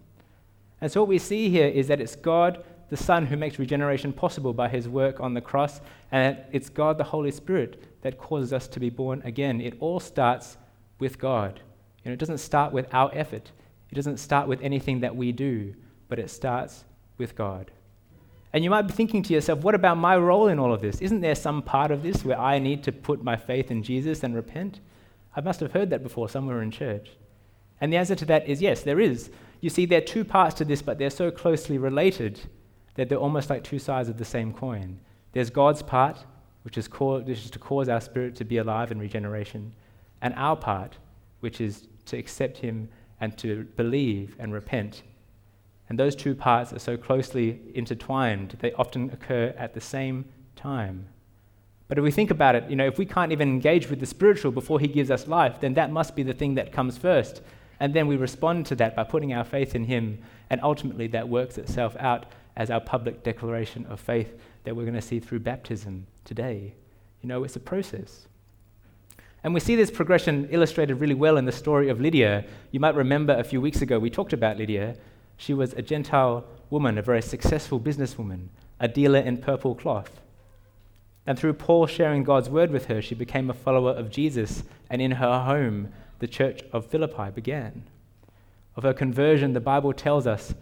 And 0.83 0.93
so, 0.93 1.01
what 1.01 1.09
we 1.09 1.19
see 1.19 1.49
here 1.49 1.69
is 1.69 1.89
that 1.89 2.01
it's 2.01 2.15
God 2.15 2.63
the 2.93 2.97
Son 2.99 3.25
who 3.25 3.39
makes 3.39 3.59
regeneration 3.59 4.13
possible 4.13 4.53
by 4.53 4.69
his 4.69 4.87
work 4.87 5.19
on 5.19 5.33
the 5.33 5.41
cross, 5.41 5.81
and 6.11 6.37
it's 6.53 6.69
God 6.69 6.99
the 6.99 7.05
Holy 7.05 7.31
Spirit 7.31 7.83
that 8.03 8.19
causes 8.19 8.53
us 8.53 8.69
to 8.69 8.79
be 8.79 8.91
born 8.91 9.23
again. 9.25 9.63
It 9.63 9.79
all 9.81 9.99
starts 9.99 10.59
with 10.99 11.19
God. 11.19 11.59
You 12.05 12.11
know, 12.11 12.13
it 12.13 12.19
doesn't 12.19 12.37
start 12.37 12.71
with 12.71 12.87
our 12.93 13.11
effort, 13.15 13.51
it 13.91 13.95
doesn't 13.95 14.19
start 14.19 14.47
with 14.47 14.61
anything 14.61 15.01
that 15.01 15.17
we 15.17 15.33
do, 15.33 15.75
but 16.11 16.19
it 16.19 16.29
starts 16.29 16.85
with 17.17 17.35
God. 17.35 17.71
And 18.53 18.63
you 18.63 18.69
might 18.69 18.83
be 18.83 18.93
thinking 18.93 19.23
to 19.23 19.33
yourself, 19.33 19.61
what 19.61 19.75
about 19.75 19.97
my 19.97 20.19
role 20.19 20.49
in 20.49 20.59
all 20.59 20.75
of 20.75 20.83
this? 20.83 21.01
Isn't 21.01 21.23
there 21.23 21.35
some 21.35 21.63
part 21.63 21.93
of 21.93 22.03
this 22.03 22.27
where 22.27 22.39
I 22.39 22.59
need 22.59 22.83
to 22.83 22.93
put 22.93 23.25
my 23.25 23.37
faith 23.37 23.71
in 23.71 23.83
Jesus 23.83 24.23
and 24.23 24.35
repent? 24.35 24.81
I 25.35 25.41
must 25.41 25.61
have 25.61 25.73
heard 25.73 25.89
that 25.89 26.03
before 26.03 26.29
somewhere 26.29 26.61
in 26.61 26.71
church. 26.71 27.09
And 27.81 27.91
the 27.91 27.97
answer 27.97 28.17
to 28.17 28.27
that 28.27 28.47
is 28.47 28.61
yes, 28.61 28.83
there 28.83 29.01
is. 29.01 29.31
You 29.63 29.71
see, 29.71 29.87
there 29.87 30.03
are 30.03 30.05
two 30.05 30.27
parts 30.27 30.57
to 30.57 30.67
this, 30.67 30.83
but 30.83 30.99
they're 30.99 31.09
so 31.09 31.31
closely 31.31 31.79
related 31.79 32.39
that 32.95 33.09
they're 33.09 33.19
almost 33.19 33.51
like 33.51 33.65
two 33.65 33.79
sides 33.79 34.09
of 34.09 34.19
the 34.19 34.25
same 34.25 34.53
coin. 34.53 34.99
There's 35.33 35.51
God's 35.51 35.83
part, 35.83 36.25
which 36.63 36.77
is, 36.77 36.87
which 36.87 37.45
is 37.45 37.51
to 37.51 37.59
cause 37.59 37.89
our 37.89 38.01
spirit 38.01 38.37
to 38.37 38.45
be 38.45 38.59
alive 38.59 38.93
in 38.93 38.99
regeneration, 38.99 39.73
and 40.21 40.35
our 40.37 40.57
part, 40.57 40.99
which 41.41 41.61
is 41.61 41.89
to 42.07 42.19
accept 42.19 42.59
Him 42.59 42.89
and 43.21 43.37
to 43.39 43.65
believe 43.77 44.37
and 44.39 44.53
repent. 44.53 45.03
And 45.89 45.99
those 45.99 46.17
two 46.17 46.35
parts 46.35 46.73
are 46.73 46.79
so 46.79 46.97
closely 46.97 47.61
intertwined, 47.75 48.57
they 48.61 48.73
often 48.73 49.11
occur 49.11 49.55
at 49.59 49.75
the 49.75 49.81
same 49.81 50.25
time. 50.57 51.07
But 51.89 51.99
if 51.99 52.05
we 52.05 52.11
think 52.11 52.31
about 52.31 52.55
it, 52.55 52.71
you 52.71 52.77
know, 52.77 52.87
if 52.87 52.99
we 52.99 53.05
can't 53.05 53.33
even 53.33 53.49
engage 53.49 53.91
with 53.91 54.01
the 54.01 54.07
spiritual 54.07 54.53
before 54.53 54.81
He 54.81 54.89
gives 54.89 55.11
us 55.11 55.27
life, 55.27 55.61
then 55.61 55.75
that 55.75 55.93
must 55.93 56.17
be 56.17 56.23
the 56.23 56.33
thing 56.33 56.55
that 56.55 56.73
comes 56.73 56.97
first. 56.97 57.43
And 57.81 57.93
then 57.93 58.07
we 58.07 58.17
respond 58.17 58.67
to 58.67 58.77
that 58.77 58.97
by 58.97 59.05
putting 59.05 59.33
our 59.33 59.45
faith 59.45 59.75
in 59.75 59.85
Him, 59.85 60.19
and 60.49 60.61
ultimately 60.63 61.07
that 61.09 61.29
works 61.29 61.59
itself 61.59 61.97
out 61.99 62.27
as 62.57 62.71
our 62.71 62.81
public 62.81 63.23
declaration 63.23 63.87
of 63.87 64.01
faith 64.01 64.39
that 64.65 64.77
we're 64.77 64.85
going 64.85 64.95
to 64.95 65.03
see 65.03 65.21
through 65.21 65.41
baptism 65.41 66.07
today. 66.25 66.75
You 67.23 67.29
know, 67.29 67.45
it's 67.45 67.57
a 67.57 67.61
process. 67.61 68.27
And 69.45 69.55
we 69.55 69.61
see 69.61 69.75
this 69.75 69.91
progression 69.91 70.49
illustrated 70.51 70.97
really 70.97 71.15
well 71.15 71.37
in 71.37 71.45
the 71.45 71.53
story 71.53 71.89
of 71.89 72.01
Lydia. 72.01 72.45
You 72.71 72.81
might 72.81 72.95
remember 72.95 73.35
a 73.37 73.45
few 73.45 73.61
weeks 73.61 73.83
ago 73.83 73.99
we 73.99 74.11
talked 74.11 74.33
about 74.33 74.57
Lydia. 74.57 74.97
She 75.37 75.55
was 75.55 75.73
a 75.73 75.83
Gentile 75.83 76.45
woman, 76.71 76.99
a 76.99 77.03
very 77.03 77.23
successful 77.23 77.81
businesswoman, 77.81 78.49
a 78.79 78.87
dealer 78.87 79.19
in 79.19 79.39
purple 79.39 79.75
cloth. 79.75 80.21
And 81.27 81.39
through 81.39 81.55
Paul 81.55 81.87
sharing 81.87 82.25
God's 82.25 82.49
word 82.49 82.71
with 82.71 82.87
her, 82.87 83.03
she 83.03 83.15
became 83.15 83.51
a 83.51 83.55
follower 83.55 83.93
of 83.93 84.11
Jesus, 84.11 84.65
and 84.91 85.01
in 85.01 85.13
her 85.13 85.41
home, 85.41 85.93
the 86.19 86.27
church 86.27 86.63
of 86.73 86.87
Philippi 86.87 87.31
began. 87.33 87.85
Of 88.77 88.83
her 88.85 88.95
conversion, 88.95 89.53
the 89.53 89.61
Bible 89.61 89.93
tells 89.93 90.27
us 90.27 90.55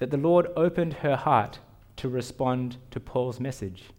that 0.00 0.10
the 0.10 0.16
Lord 0.16 0.48
opened 0.56 0.94
her 0.94 1.14
heart 1.14 1.58
to 1.96 2.08
respond 2.08 2.78
to 2.90 2.98
Paul's 2.98 3.38
message. 3.38 3.90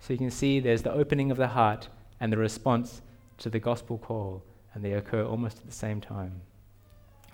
So 0.00 0.14
you 0.14 0.18
can 0.18 0.30
see 0.30 0.60
there's 0.60 0.80
the 0.80 0.92
opening 0.92 1.30
of 1.30 1.36
the 1.36 1.48
heart 1.48 1.88
and 2.20 2.32
the 2.32 2.38
response 2.38 3.02
to 3.36 3.50
the 3.50 3.58
gospel 3.60 3.98
call, 3.98 4.42
and 4.72 4.82
they 4.82 4.94
occur 4.94 5.24
almost 5.24 5.58
at 5.58 5.66
the 5.66 5.72
same 5.72 6.00
time. 6.00 6.40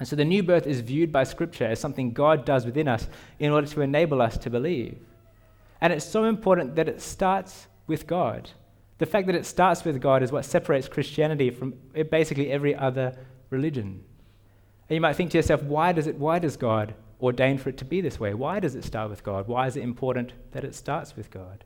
And 0.00 0.08
so 0.08 0.16
the 0.16 0.24
new 0.24 0.42
birth 0.42 0.66
is 0.66 0.80
viewed 0.80 1.12
by 1.12 1.22
Scripture 1.22 1.66
as 1.66 1.78
something 1.78 2.12
God 2.12 2.44
does 2.44 2.66
within 2.66 2.88
us 2.88 3.08
in 3.38 3.52
order 3.52 3.68
to 3.68 3.82
enable 3.82 4.20
us 4.20 4.36
to 4.38 4.50
believe. 4.50 4.98
And 5.80 5.92
it's 5.92 6.04
so 6.04 6.24
important 6.24 6.74
that 6.74 6.88
it 6.88 7.00
starts 7.00 7.68
with 7.86 8.08
God. 8.08 8.50
The 8.98 9.06
fact 9.06 9.28
that 9.28 9.36
it 9.36 9.46
starts 9.46 9.84
with 9.84 10.00
God 10.00 10.24
is 10.24 10.32
what 10.32 10.44
separates 10.44 10.88
Christianity 10.88 11.50
from 11.50 11.74
basically 12.10 12.50
every 12.50 12.74
other 12.74 13.16
religion. 13.50 14.02
And 14.88 14.94
you 14.96 15.00
might 15.00 15.14
think 15.14 15.30
to 15.30 15.38
yourself, 15.38 15.62
why 15.62 15.92
does, 15.92 16.08
it, 16.08 16.16
why 16.16 16.40
does 16.40 16.56
God 16.56 16.94
ordain 17.20 17.58
for 17.58 17.68
it 17.68 17.76
to 17.78 17.84
be 17.84 18.00
this 18.00 18.20
way? 18.20 18.34
Why 18.34 18.60
does 18.60 18.74
it 18.74 18.84
start 18.84 19.10
with 19.10 19.24
God? 19.24 19.48
Why 19.48 19.66
is 19.66 19.76
it 19.76 19.82
important 19.82 20.32
that 20.52 20.64
it 20.64 20.74
starts 20.74 21.16
with 21.16 21.30
God? 21.30 21.64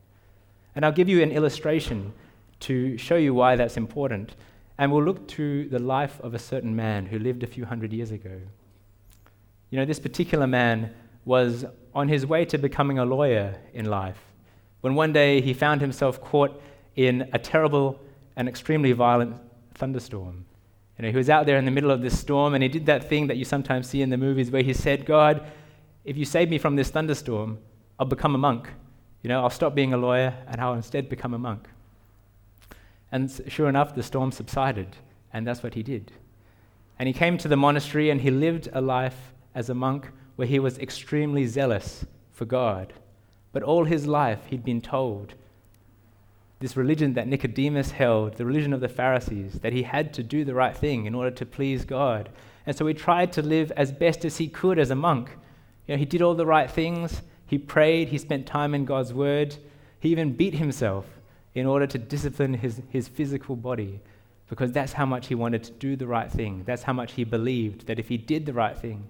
And 0.75 0.85
I'll 0.85 0.91
give 0.91 1.09
you 1.09 1.21
an 1.21 1.31
illustration 1.31 2.13
to 2.61 2.97
show 2.97 3.15
you 3.15 3.33
why 3.33 3.55
that's 3.55 3.77
important. 3.77 4.35
And 4.77 4.91
we'll 4.91 5.03
look 5.03 5.27
to 5.29 5.69
the 5.69 5.79
life 5.79 6.19
of 6.21 6.33
a 6.33 6.39
certain 6.39 6.75
man 6.75 7.05
who 7.05 7.19
lived 7.19 7.43
a 7.43 7.47
few 7.47 7.65
hundred 7.65 7.93
years 7.93 8.11
ago. 8.11 8.41
You 9.69 9.79
know, 9.79 9.85
this 9.85 9.99
particular 9.99 10.47
man 10.47 10.93
was 11.25 11.65
on 11.93 12.07
his 12.07 12.25
way 12.25 12.45
to 12.45 12.57
becoming 12.57 12.99
a 12.99 13.05
lawyer 13.05 13.55
in 13.73 13.85
life 13.85 14.19
when 14.81 14.95
one 14.95 15.13
day 15.13 15.39
he 15.39 15.53
found 15.53 15.81
himself 15.81 16.19
caught 16.19 16.61
in 16.95 17.29
a 17.31 17.39
terrible 17.39 17.99
and 18.35 18.49
extremely 18.49 18.91
violent 18.91 19.35
thunderstorm. 19.75 20.45
You 20.97 21.03
know, 21.03 21.11
he 21.11 21.17
was 21.17 21.29
out 21.29 21.45
there 21.45 21.57
in 21.57 21.65
the 21.65 21.71
middle 21.71 21.91
of 21.91 22.01
this 22.01 22.17
storm 22.17 22.53
and 22.53 22.61
he 22.61 22.69
did 22.69 22.85
that 22.85 23.09
thing 23.09 23.27
that 23.27 23.37
you 23.37 23.45
sometimes 23.45 23.89
see 23.89 24.01
in 24.01 24.09
the 24.09 24.17
movies 24.17 24.51
where 24.51 24.61
he 24.61 24.73
said, 24.73 25.05
God, 25.05 25.45
if 26.05 26.17
you 26.17 26.25
save 26.25 26.49
me 26.49 26.57
from 26.57 26.75
this 26.75 26.89
thunderstorm, 26.89 27.57
I'll 27.99 28.05
become 28.05 28.35
a 28.35 28.37
monk. 28.37 28.69
You 29.23 29.29
know, 29.29 29.41
I'll 29.41 29.49
stop 29.49 29.73
being 29.73 29.93
a 29.93 29.97
lawyer 29.97 30.33
and 30.47 30.61
I'll 30.61 30.73
instead 30.73 31.09
become 31.09 31.33
a 31.33 31.39
monk. 31.39 31.67
And 33.11 33.31
sure 33.47 33.69
enough, 33.69 33.95
the 33.95 34.03
storm 34.03 34.31
subsided, 34.31 34.95
and 35.31 35.45
that's 35.45 35.61
what 35.61 35.75
he 35.75 35.83
did. 35.83 36.11
And 36.97 37.07
he 37.07 37.13
came 37.13 37.37
to 37.37 37.47
the 37.47 37.55
monastery 37.55 38.09
and 38.09 38.19
he 38.19 38.31
lived 38.31 38.69
a 38.73 38.81
life 38.81 39.33
as 39.55 39.69
a 39.69 39.75
monk 39.75 40.09
where 40.35 40.47
he 40.47 40.59
was 40.59 40.79
extremely 40.79 41.45
zealous 41.45 42.05
for 42.31 42.45
God. 42.45 42.93
But 43.51 43.63
all 43.63 43.85
his 43.85 44.07
life, 44.07 44.45
he'd 44.47 44.63
been 44.63 44.81
told 44.81 45.35
this 46.63 46.77
religion 46.77 47.13
that 47.15 47.27
Nicodemus 47.27 47.91
held, 47.91 48.37
the 48.37 48.45
religion 48.45 48.71
of 48.71 48.79
the 48.79 48.87
Pharisees, 48.87 49.59
that 49.59 49.73
he 49.73 49.83
had 49.83 50.13
to 50.13 50.23
do 50.23 50.45
the 50.45 50.55
right 50.55 50.75
thing 50.75 51.05
in 51.05 51.13
order 51.13 51.29
to 51.29 51.45
please 51.45 51.83
God. 51.83 52.29
And 52.65 52.73
so 52.73 52.87
he 52.87 52.93
tried 52.93 53.33
to 53.33 53.41
live 53.41 53.69
as 53.75 53.91
best 53.91 54.23
as 54.23 54.37
he 54.37 54.47
could 54.47 54.79
as 54.79 54.89
a 54.89 54.95
monk. 54.95 55.31
You 55.85 55.93
know, 55.93 55.99
he 55.99 56.05
did 56.05 56.21
all 56.21 56.35
the 56.35 56.45
right 56.45 56.71
things, 56.71 57.21
he 57.45 57.57
prayed, 57.57 58.07
he 58.07 58.17
spent 58.17 58.47
time 58.47 58.73
in 58.73 58.85
God's 58.85 59.13
word, 59.13 59.57
he 59.99 60.07
even 60.07 60.37
beat 60.37 60.53
himself 60.53 61.05
in 61.53 61.65
order 61.65 61.85
to 61.85 61.97
discipline 61.97 62.53
his, 62.53 62.81
his 62.89 63.09
physical 63.09 63.57
body. 63.57 63.99
because 64.47 64.71
that's 64.71 64.93
how 64.93 65.05
much 65.05 65.27
he 65.27 65.35
wanted 65.35 65.65
to 65.65 65.71
do 65.73 65.97
the 65.97 66.07
right 66.07 66.31
thing. 66.31 66.63
That's 66.65 66.83
how 66.83 66.93
much 66.93 67.11
he 67.11 67.25
believed 67.25 67.87
that 67.87 67.99
if 67.99 68.07
he 68.07 68.15
did 68.15 68.45
the 68.45 68.53
right 68.53 68.77
thing, 68.77 69.09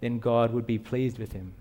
then 0.00 0.20
God 0.20 0.52
would 0.52 0.66
be 0.66 0.78
pleased 0.78 1.18
with 1.18 1.32
him. 1.32 1.52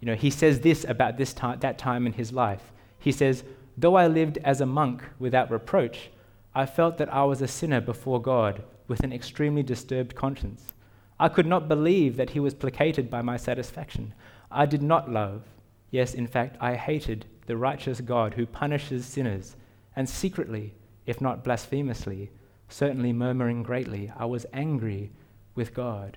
You 0.00 0.06
know, 0.06 0.14
he 0.14 0.30
says 0.30 0.60
this 0.60 0.84
about 0.84 1.18
this 1.18 1.34
time, 1.34 1.58
that 1.60 1.76
time 1.76 2.06
in 2.06 2.14
his 2.14 2.32
life. 2.32 2.72
He 2.98 3.12
says, 3.12 3.44
Though 3.76 3.96
I 3.96 4.06
lived 4.06 4.38
as 4.38 4.60
a 4.60 4.66
monk 4.66 5.02
without 5.18 5.50
reproach, 5.50 6.10
I 6.54 6.66
felt 6.66 6.98
that 6.98 7.12
I 7.12 7.24
was 7.24 7.42
a 7.42 7.48
sinner 7.48 7.80
before 7.80 8.22
God 8.22 8.62
with 8.86 9.00
an 9.00 9.12
extremely 9.12 9.62
disturbed 9.62 10.14
conscience. 10.14 10.72
I 11.18 11.28
could 11.28 11.46
not 11.46 11.68
believe 11.68 12.16
that 12.16 12.30
he 12.30 12.40
was 12.40 12.54
placated 12.54 13.10
by 13.10 13.22
my 13.22 13.36
satisfaction. 13.36 14.14
I 14.50 14.66
did 14.66 14.82
not 14.82 15.10
love, 15.10 15.42
yes, 15.90 16.14
in 16.14 16.26
fact, 16.26 16.56
I 16.60 16.74
hated 16.74 17.26
the 17.46 17.56
righteous 17.56 18.00
God 18.00 18.34
who 18.34 18.46
punishes 18.46 19.06
sinners, 19.06 19.56
and 19.96 20.08
secretly, 20.08 20.74
if 21.06 21.20
not 21.20 21.44
blasphemously, 21.44 22.30
certainly 22.68 23.12
murmuring 23.12 23.62
greatly, 23.62 24.12
I 24.16 24.24
was 24.24 24.46
angry 24.52 25.10
with 25.54 25.74
God. 25.74 26.16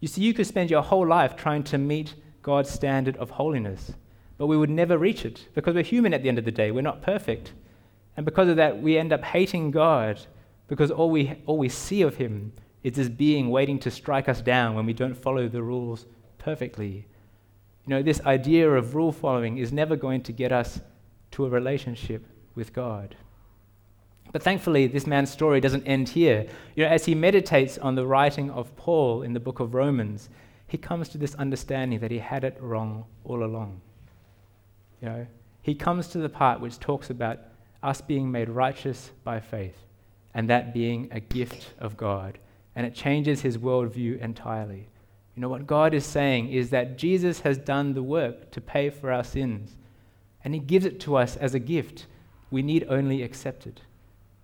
You 0.00 0.08
see, 0.08 0.22
you 0.22 0.34
could 0.34 0.46
spend 0.46 0.70
your 0.70 0.82
whole 0.82 1.06
life 1.06 1.36
trying 1.36 1.62
to 1.64 1.78
meet 1.78 2.14
God's 2.42 2.70
standard 2.70 3.16
of 3.18 3.30
holiness, 3.30 3.92
but 4.40 4.46
we 4.46 4.56
would 4.56 4.70
never 4.70 4.96
reach 4.96 5.26
it 5.26 5.48
because 5.52 5.74
we're 5.74 5.84
human 5.84 6.14
at 6.14 6.22
the 6.22 6.28
end 6.30 6.38
of 6.38 6.46
the 6.46 6.50
day. 6.50 6.70
We're 6.70 6.80
not 6.80 7.02
perfect. 7.02 7.52
And 8.16 8.24
because 8.24 8.48
of 8.48 8.56
that, 8.56 8.80
we 8.80 8.96
end 8.96 9.12
up 9.12 9.22
hating 9.22 9.70
God 9.70 10.18
because 10.66 10.90
all 10.90 11.10
we, 11.10 11.36
all 11.44 11.58
we 11.58 11.68
see 11.68 12.00
of 12.00 12.16
Him 12.16 12.54
is 12.82 12.94
this 12.94 13.10
being 13.10 13.50
waiting 13.50 13.78
to 13.80 13.90
strike 13.90 14.30
us 14.30 14.40
down 14.40 14.74
when 14.74 14.86
we 14.86 14.94
don't 14.94 15.14
follow 15.14 15.46
the 15.46 15.62
rules 15.62 16.06
perfectly. 16.38 17.06
You 17.84 17.90
know, 17.90 18.02
this 18.02 18.22
idea 18.22 18.70
of 18.70 18.94
rule 18.94 19.12
following 19.12 19.58
is 19.58 19.72
never 19.72 19.94
going 19.94 20.22
to 20.22 20.32
get 20.32 20.52
us 20.52 20.80
to 21.32 21.44
a 21.44 21.50
relationship 21.50 22.24
with 22.54 22.72
God. 22.72 23.16
But 24.32 24.42
thankfully, 24.42 24.86
this 24.86 25.06
man's 25.06 25.30
story 25.30 25.60
doesn't 25.60 25.86
end 25.86 26.08
here. 26.08 26.46
You 26.76 26.84
know, 26.84 26.90
as 26.90 27.04
he 27.04 27.14
meditates 27.14 27.76
on 27.76 27.94
the 27.94 28.06
writing 28.06 28.50
of 28.52 28.74
Paul 28.76 29.20
in 29.20 29.34
the 29.34 29.40
book 29.40 29.60
of 29.60 29.74
Romans, 29.74 30.30
he 30.66 30.78
comes 30.78 31.10
to 31.10 31.18
this 31.18 31.34
understanding 31.34 31.98
that 31.98 32.10
he 32.10 32.20
had 32.20 32.42
it 32.42 32.56
wrong 32.58 33.04
all 33.24 33.44
along. 33.44 33.82
You 35.00 35.08
know, 35.08 35.26
he 35.62 35.74
comes 35.74 36.08
to 36.08 36.18
the 36.18 36.28
part 36.28 36.60
which 36.60 36.78
talks 36.78 37.10
about 37.10 37.38
us 37.82 38.00
being 38.00 38.30
made 38.30 38.48
righteous 38.48 39.10
by 39.24 39.40
faith, 39.40 39.76
and 40.34 40.48
that 40.48 40.74
being 40.74 41.08
a 41.10 41.20
gift 41.20 41.72
of 41.78 41.96
God. 41.96 42.38
And 42.76 42.86
it 42.86 42.94
changes 42.94 43.40
his 43.40 43.58
worldview 43.58 44.20
entirely. 44.20 44.88
You 45.34 45.42
know, 45.42 45.48
what 45.48 45.66
God 45.66 45.94
is 45.94 46.04
saying 46.04 46.52
is 46.52 46.70
that 46.70 46.98
Jesus 46.98 47.40
has 47.40 47.58
done 47.58 47.94
the 47.94 48.02
work 48.02 48.50
to 48.50 48.60
pay 48.60 48.90
for 48.90 49.10
our 49.10 49.24
sins, 49.24 49.76
and 50.44 50.54
he 50.54 50.60
gives 50.60 50.84
it 50.84 51.00
to 51.00 51.16
us 51.16 51.36
as 51.36 51.54
a 51.54 51.58
gift. 51.58 52.06
We 52.50 52.62
need 52.62 52.86
only 52.88 53.22
accept 53.22 53.66
it. 53.66 53.80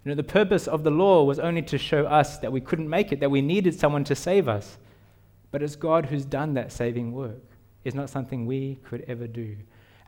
You 0.04 0.10
know, 0.10 0.14
the 0.14 0.22
purpose 0.22 0.68
of 0.68 0.84
the 0.84 0.90
law 0.90 1.24
was 1.24 1.38
only 1.38 1.62
to 1.62 1.78
show 1.78 2.06
us 2.06 2.38
that 2.38 2.52
we 2.52 2.60
couldn't 2.60 2.88
make 2.88 3.12
it, 3.12 3.20
that 3.20 3.30
we 3.30 3.42
needed 3.42 3.78
someone 3.78 4.04
to 4.04 4.14
save 4.14 4.48
us. 4.48 4.78
But 5.50 5.62
it's 5.62 5.76
God 5.76 6.06
who's 6.06 6.24
done 6.24 6.54
that 6.54 6.70
saving 6.70 7.12
work. 7.12 7.42
It's 7.82 7.94
not 7.94 8.10
something 8.10 8.46
we 8.46 8.78
could 8.84 9.04
ever 9.08 9.26
do. 9.26 9.56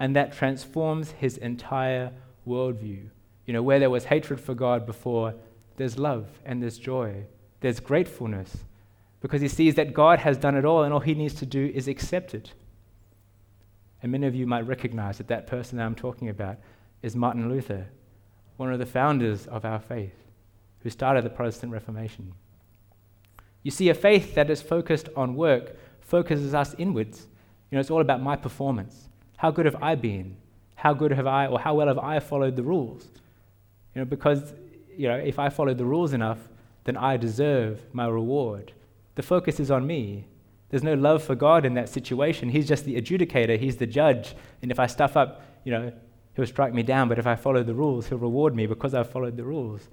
And 0.00 0.14
that 0.14 0.32
transforms 0.32 1.12
his 1.12 1.36
entire 1.38 2.12
worldview. 2.46 3.08
You 3.46 3.52
know, 3.52 3.62
where 3.62 3.78
there 3.78 3.90
was 3.90 4.04
hatred 4.04 4.40
for 4.40 4.54
God 4.54 4.86
before, 4.86 5.34
there's 5.76 5.98
love 5.98 6.26
and 6.44 6.62
there's 6.62 6.78
joy, 6.78 7.24
there's 7.60 7.80
gratefulness, 7.80 8.64
because 9.20 9.40
he 9.40 9.48
sees 9.48 9.74
that 9.76 9.94
God 9.94 10.18
has 10.20 10.36
done 10.36 10.54
it 10.54 10.64
all 10.64 10.82
and 10.84 10.92
all 10.92 11.00
he 11.00 11.14
needs 11.14 11.34
to 11.34 11.46
do 11.46 11.72
is 11.74 11.88
accept 11.88 12.34
it. 12.34 12.52
And 14.02 14.12
many 14.12 14.26
of 14.26 14.34
you 14.34 14.46
might 14.46 14.66
recognize 14.66 15.18
that 15.18 15.28
that 15.28 15.46
person 15.46 15.78
that 15.78 15.84
I'm 15.84 15.94
talking 15.94 16.28
about 16.28 16.58
is 17.02 17.16
Martin 17.16 17.48
Luther, 17.48 17.88
one 18.56 18.72
of 18.72 18.78
the 18.78 18.86
founders 18.86 19.46
of 19.46 19.64
our 19.64 19.80
faith, 19.80 20.14
who 20.80 20.90
started 20.90 21.24
the 21.24 21.30
Protestant 21.30 21.72
Reformation. 21.72 22.32
You 23.62 23.70
see, 23.70 23.88
a 23.88 23.94
faith 23.94 24.34
that 24.34 24.50
is 24.50 24.62
focused 24.62 25.08
on 25.16 25.34
work 25.34 25.76
focuses 26.00 26.54
us 26.54 26.74
inwards. 26.78 27.26
You 27.70 27.76
know, 27.76 27.80
it's 27.80 27.90
all 27.90 28.00
about 28.00 28.22
my 28.22 28.36
performance. 28.36 29.07
How 29.38 29.52
good 29.52 29.66
have 29.66 29.76
I 29.82 29.94
been? 29.94 30.36
How 30.74 30.92
good 30.94 31.12
have 31.12 31.26
I, 31.26 31.46
or 31.46 31.58
how 31.58 31.74
well 31.74 31.86
have 31.86 31.98
I 31.98 32.18
followed 32.18 32.56
the 32.56 32.62
rules? 32.62 33.08
You 33.94 34.02
know, 34.02 34.04
because, 34.04 34.52
you 34.96 35.08
know, 35.08 35.16
if 35.16 35.38
I 35.38 35.48
follow 35.48 35.74
the 35.74 35.84
rules 35.84 36.12
enough, 36.12 36.38
then 36.84 36.96
I 36.96 37.16
deserve 37.16 37.80
my 37.92 38.06
reward. 38.08 38.72
The 39.14 39.22
focus 39.22 39.60
is 39.60 39.70
on 39.70 39.86
me. 39.86 40.26
There's 40.70 40.82
no 40.82 40.94
love 40.94 41.22
for 41.22 41.36
God 41.36 41.64
in 41.64 41.74
that 41.74 41.88
situation. 41.88 42.48
He's 42.48 42.66
just 42.66 42.84
the 42.84 43.00
adjudicator, 43.00 43.58
He's 43.58 43.76
the 43.76 43.86
judge. 43.86 44.34
And 44.60 44.72
if 44.72 44.80
I 44.80 44.86
stuff 44.86 45.16
up, 45.16 45.42
you 45.64 45.72
know, 45.72 45.92
He'll 46.34 46.46
strike 46.46 46.74
me 46.74 46.82
down, 46.82 47.08
but 47.08 47.18
if 47.18 47.26
I 47.26 47.36
follow 47.36 47.62
the 47.62 47.74
rules, 47.74 48.08
He'll 48.08 48.18
reward 48.18 48.56
me 48.56 48.66
because 48.66 48.92
I've 48.92 49.10
followed 49.10 49.36
the 49.36 49.44
rules. 49.44 49.88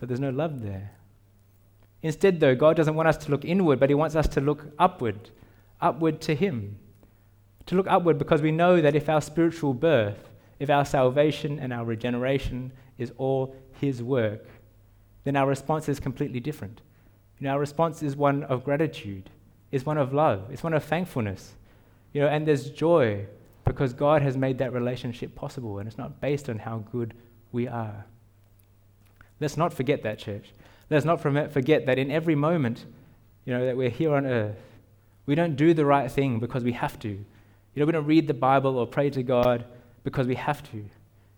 But 0.00 0.08
there's 0.08 0.20
no 0.20 0.30
love 0.30 0.62
there. 0.62 0.92
Instead, 2.02 2.40
though, 2.40 2.54
God 2.54 2.76
doesn't 2.76 2.94
want 2.94 3.08
us 3.08 3.16
to 3.18 3.30
look 3.30 3.44
inward, 3.44 3.78
but 3.78 3.90
He 3.90 3.94
wants 3.94 4.16
us 4.16 4.28
to 4.28 4.40
look 4.40 4.66
upward, 4.78 5.30
upward 5.82 6.22
to 6.22 6.34
Him. 6.34 6.78
To 7.66 7.74
look 7.74 7.86
upward 7.88 8.18
because 8.18 8.42
we 8.42 8.52
know 8.52 8.80
that 8.80 8.94
if 8.94 9.08
our 9.08 9.20
spiritual 9.20 9.74
birth, 9.74 10.30
if 10.58 10.70
our 10.70 10.84
salvation 10.84 11.58
and 11.58 11.72
our 11.72 11.84
regeneration 11.84 12.72
is 12.98 13.12
all 13.18 13.54
His 13.80 14.02
work, 14.02 14.46
then 15.24 15.36
our 15.36 15.46
response 15.46 15.88
is 15.88 16.00
completely 16.00 16.40
different. 16.40 16.80
You 17.38 17.46
know, 17.46 17.54
our 17.54 17.60
response 17.60 18.02
is 18.02 18.16
one 18.16 18.44
of 18.44 18.64
gratitude, 18.64 19.28
is 19.72 19.84
one 19.84 19.98
of 19.98 20.14
love, 20.14 20.44
it's 20.50 20.62
one 20.62 20.72
of 20.72 20.84
thankfulness. 20.84 21.54
You 22.12 22.22
know, 22.22 22.28
and 22.28 22.46
there's 22.46 22.70
joy 22.70 23.26
because 23.64 23.92
God 23.92 24.22
has 24.22 24.36
made 24.36 24.58
that 24.58 24.72
relationship 24.72 25.34
possible 25.34 25.78
and 25.78 25.88
it's 25.88 25.98
not 25.98 26.20
based 26.20 26.48
on 26.48 26.60
how 26.60 26.78
good 26.92 27.14
we 27.52 27.66
are. 27.66 28.06
Let's 29.40 29.56
not 29.56 29.74
forget 29.74 30.02
that, 30.04 30.18
church. 30.18 30.52
Let's 30.88 31.04
not 31.04 31.20
forget 31.20 31.84
that 31.86 31.98
in 31.98 32.10
every 32.10 32.36
moment, 32.36 32.86
you 33.44 33.52
know, 33.52 33.66
that 33.66 33.76
we're 33.76 33.90
here 33.90 34.14
on 34.14 34.24
earth, 34.24 34.56
we 35.26 35.34
don't 35.34 35.56
do 35.56 35.74
the 35.74 35.84
right 35.84 36.10
thing 36.10 36.38
because 36.38 36.62
we 36.62 36.72
have 36.72 36.98
to. 37.00 37.24
You 37.76 37.80
know, 37.80 37.86
we 37.86 37.92
don't 37.92 38.06
read 38.06 38.26
the 38.26 38.34
Bible 38.34 38.78
or 38.78 38.86
pray 38.86 39.10
to 39.10 39.22
God 39.22 39.66
because 40.02 40.26
we 40.26 40.34
have 40.34 40.62
to. 40.70 40.82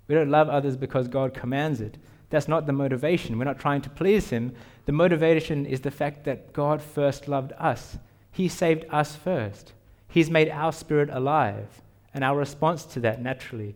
We 0.06 0.14
don't 0.14 0.30
love 0.30 0.48
others 0.48 0.76
because 0.76 1.08
God 1.08 1.34
commands 1.34 1.80
it. 1.80 1.98
That's 2.30 2.46
not 2.46 2.64
the 2.64 2.72
motivation. 2.72 3.36
We're 3.36 3.44
not 3.44 3.58
trying 3.58 3.82
to 3.82 3.90
please 3.90 4.30
Him. 4.30 4.54
The 4.86 4.92
motivation 4.92 5.66
is 5.66 5.80
the 5.80 5.90
fact 5.90 6.24
that 6.26 6.52
God 6.52 6.80
first 6.80 7.26
loved 7.26 7.52
us. 7.58 7.98
He 8.30 8.46
saved 8.46 8.84
us 8.88 9.16
first. 9.16 9.72
He's 10.06 10.30
made 10.30 10.48
our 10.48 10.72
spirit 10.72 11.10
alive. 11.10 11.82
And 12.14 12.22
our 12.22 12.36
response 12.36 12.84
to 12.84 13.00
that 13.00 13.20
naturally 13.20 13.74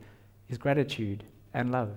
is 0.48 0.57
gratitude 0.57 1.25
and 1.53 1.72
love. 1.72 1.96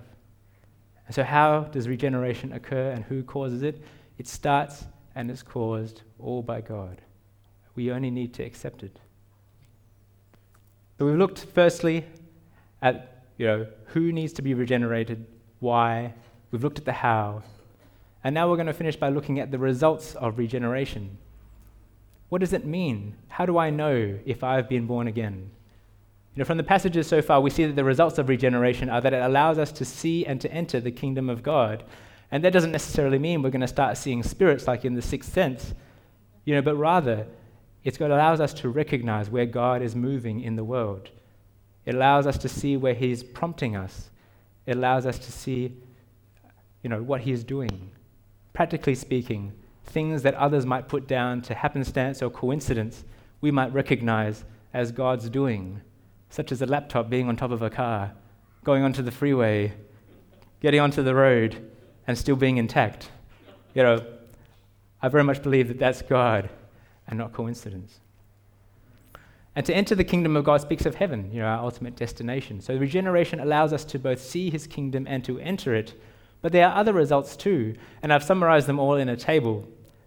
And 1.06 1.14
so, 1.14 1.22
how 1.22 1.60
does 1.60 1.86
regeneration 1.86 2.52
occur 2.52 2.90
and 2.90 3.04
who 3.04 3.22
causes 3.22 3.62
it? 3.62 3.80
It 4.18 4.26
starts 4.26 4.84
and 5.14 5.30
is 5.30 5.44
caused 5.44 6.02
all 6.18 6.42
by 6.42 6.60
God. 6.60 7.02
We 7.76 7.92
only 7.92 8.10
need 8.10 8.34
to 8.34 8.42
accept 8.42 8.82
it. 8.82 8.98
So, 10.98 11.06
we've 11.06 11.16
looked 11.16 11.46
firstly 11.54 12.04
at 12.82 13.24
you 13.38 13.46
know, 13.46 13.66
who 13.86 14.12
needs 14.12 14.32
to 14.34 14.42
be 14.42 14.54
regenerated, 14.54 15.26
why. 15.60 16.14
We've 16.50 16.62
looked 16.62 16.78
at 16.78 16.84
the 16.84 16.92
how. 16.92 17.42
And 18.24 18.34
now 18.34 18.48
we're 18.48 18.56
going 18.56 18.66
to 18.66 18.72
finish 18.72 18.96
by 18.96 19.10
looking 19.10 19.38
at 19.38 19.50
the 19.50 19.58
results 19.58 20.14
of 20.14 20.38
regeneration. 20.38 21.18
What 22.28 22.40
does 22.40 22.52
it 22.52 22.64
mean? 22.64 23.14
How 23.28 23.46
do 23.46 23.58
I 23.58 23.70
know 23.70 24.18
if 24.24 24.42
I've 24.42 24.68
been 24.68 24.86
born 24.86 25.06
again? 25.06 25.50
You 26.34 26.40
know, 26.40 26.44
from 26.44 26.56
the 26.56 26.64
passages 26.64 27.06
so 27.06 27.22
far, 27.22 27.40
we 27.40 27.50
see 27.50 27.64
that 27.64 27.76
the 27.76 27.84
results 27.84 28.18
of 28.18 28.28
regeneration 28.28 28.90
are 28.90 29.00
that 29.00 29.14
it 29.14 29.22
allows 29.22 29.58
us 29.58 29.72
to 29.72 29.84
see 29.84 30.26
and 30.26 30.40
to 30.40 30.52
enter 30.52 30.80
the 30.80 30.90
kingdom 30.90 31.30
of 31.30 31.42
God. 31.42 31.84
And 32.30 32.42
that 32.44 32.52
doesn't 32.52 32.72
necessarily 32.72 33.18
mean 33.18 33.42
we're 33.42 33.50
going 33.50 33.60
to 33.60 33.68
start 33.68 33.96
seeing 33.96 34.22
spirits 34.22 34.66
like 34.66 34.84
in 34.84 34.94
the 34.94 35.02
sixth 35.02 35.32
sense, 35.32 35.74
you 36.44 36.54
know, 36.54 36.62
but 36.62 36.76
rather 36.76 37.26
it 37.86 38.00
allows 38.00 38.40
us 38.40 38.52
to 38.54 38.68
recognize 38.68 39.30
where 39.30 39.46
God 39.46 39.80
is 39.80 39.94
moving 39.94 40.40
in 40.40 40.56
the 40.56 40.64
world. 40.64 41.08
It 41.84 41.94
allows 41.94 42.26
us 42.26 42.36
to 42.38 42.48
see 42.48 42.76
where 42.76 42.94
He's 42.94 43.22
prompting 43.22 43.76
us. 43.76 44.10
It 44.66 44.76
allows 44.76 45.06
us 45.06 45.18
to 45.20 45.30
see, 45.30 45.72
you 46.82 46.90
know, 46.90 47.00
what 47.00 47.20
He 47.20 47.30
is 47.30 47.44
doing. 47.44 47.92
Practically 48.52 48.96
speaking, 48.96 49.52
things 49.84 50.22
that 50.22 50.34
others 50.34 50.66
might 50.66 50.88
put 50.88 51.06
down 51.06 51.42
to 51.42 51.54
happenstance 51.54 52.22
or 52.22 52.28
coincidence, 52.28 53.04
we 53.40 53.52
might 53.52 53.72
recognize 53.72 54.44
as 54.74 54.90
God's 54.90 55.30
doing 55.30 55.80
such 56.28 56.50
as 56.50 56.60
a 56.60 56.66
laptop 56.66 57.08
being 57.08 57.28
on 57.28 57.36
top 57.36 57.52
of 57.52 57.62
a 57.62 57.70
car, 57.70 58.12
going 58.64 58.82
onto 58.82 59.00
the 59.00 59.12
freeway, 59.12 59.72
getting 60.60 60.80
onto 60.80 61.04
the 61.04 61.14
road, 61.14 61.70
and 62.08 62.18
still 62.18 62.34
being 62.34 62.56
intact. 62.56 63.10
You 63.74 63.84
know, 63.84 64.04
I 65.00 65.08
very 65.08 65.22
much 65.22 65.40
believe 65.40 65.68
that 65.68 65.78
that's 65.78 66.02
God 66.02 66.50
and 67.08 67.18
not 67.18 67.32
coincidence. 67.32 68.00
And 69.54 69.64
to 69.64 69.74
enter 69.74 69.94
the 69.94 70.04
kingdom 70.04 70.36
of 70.36 70.44
God 70.44 70.60
speaks 70.60 70.84
of 70.84 70.96
heaven, 70.96 71.30
you 71.32 71.40
know, 71.40 71.46
our 71.46 71.64
ultimate 71.64 71.96
destination. 71.96 72.60
So 72.60 72.76
regeneration 72.76 73.40
allows 73.40 73.72
us 73.72 73.84
to 73.86 73.98
both 73.98 74.20
see 74.20 74.50
his 74.50 74.66
kingdom 74.66 75.06
and 75.08 75.24
to 75.24 75.38
enter 75.40 75.74
it. 75.74 75.94
But 76.42 76.52
there 76.52 76.68
are 76.68 76.76
other 76.76 76.92
results 76.92 77.36
too, 77.36 77.74
and 78.02 78.12
I've 78.12 78.22
summarized 78.22 78.66
them 78.66 78.78
all 78.78 78.96
in 78.96 79.08
a 79.08 79.16
table, 79.16 79.66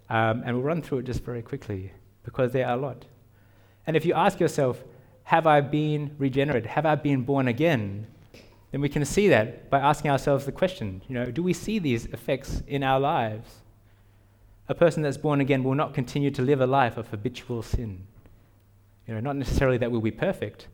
um, 0.10 0.44
and 0.46 0.56
we'll 0.56 0.64
run 0.64 0.82
through 0.82 1.00
it 1.00 1.06
just 1.06 1.24
very 1.24 1.42
quickly 1.42 1.92
because 2.24 2.52
there 2.52 2.68
are 2.68 2.78
a 2.78 2.82
lot. 2.82 3.06
And 3.88 3.98
if 3.98 4.06
you 4.06 4.14
ask 4.14 4.40
yourself, 4.40 4.84
have 5.24 5.48
I 5.48 5.62
been 5.62 6.16
regenerated? 6.20 6.70
Have 6.70 6.86
I 6.86 6.96
been 6.96 7.24
born 7.24 7.48
again? 7.48 8.08
then 8.72 8.82
we 8.82 8.90
can 8.90 9.04
see 9.06 9.30
that 9.30 9.70
by 9.70 9.80
asking 9.80 10.12
ourselves 10.12 10.46
the 10.46 10.52
question, 10.52 11.02
you 11.08 11.16
know, 11.16 11.32
do 11.32 11.42
we 11.42 11.54
see 11.54 11.80
these 11.80 12.06
effects 12.08 12.62
in 12.68 12.84
our 12.84 13.00
lives? 13.00 13.62
A 14.70 14.76
person 14.76 15.02
that's 15.02 15.18
born 15.18 15.42
again 15.42 15.64
will 15.64 15.74
not 15.74 15.96
continue 15.96 16.30
to 16.30 16.44
live 16.44 16.62
a 16.62 16.68
life 16.68 16.96
of 16.96 17.08
habitual 17.08 17.64
sin. 17.64 18.06
You 19.08 19.16
know, 19.16 19.20
not 19.20 19.36
necessarily 19.36 19.80
that 19.80 19.92
we'll 19.92 20.00
be 20.00 20.12
perfect. 20.12 20.68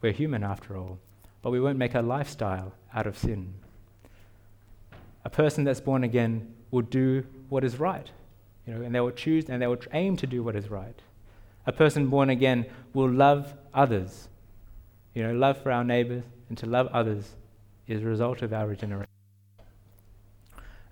We're 0.00 0.12
human 0.12 0.42
after 0.42 0.76
all. 0.76 0.98
But 1.40 1.50
we 1.50 1.60
won't 1.60 1.78
make 1.78 1.94
a 1.94 2.02
lifestyle 2.02 2.74
out 2.92 3.06
of 3.06 3.16
sin. 3.16 3.54
A 5.24 5.30
person 5.30 5.62
that's 5.62 5.80
born 5.80 6.02
again 6.02 6.52
will 6.72 6.82
do 6.82 7.24
what 7.48 7.62
is 7.62 7.78
right. 7.78 8.10
You 8.66 8.74
know, 8.74 8.82
and 8.82 8.92
they 8.92 9.00
will 9.00 9.12
choose 9.12 9.48
and 9.48 9.62
they 9.62 9.68
will 9.68 9.78
aim 9.92 10.16
to 10.16 10.26
do 10.26 10.42
what 10.42 10.56
is 10.56 10.68
right. 10.68 11.00
A 11.66 11.72
person 11.72 12.08
born 12.08 12.30
again 12.30 12.66
will 12.94 13.10
love 13.10 13.54
others. 13.72 14.28
You 15.14 15.22
know, 15.22 15.34
love 15.34 15.62
for 15.62 15.70
our 15.70 15.84
neighbors 15.84 16.24
and 16.48 16.58
to 16.58 16.66
love 16.66 16.88
others 16.92 17.36
is 17.86 18.02
a 18.02 18.06
result 18.06 18.42
of 18.42 18.52
our 18.52 18.66
regeneration. 18.66 19.13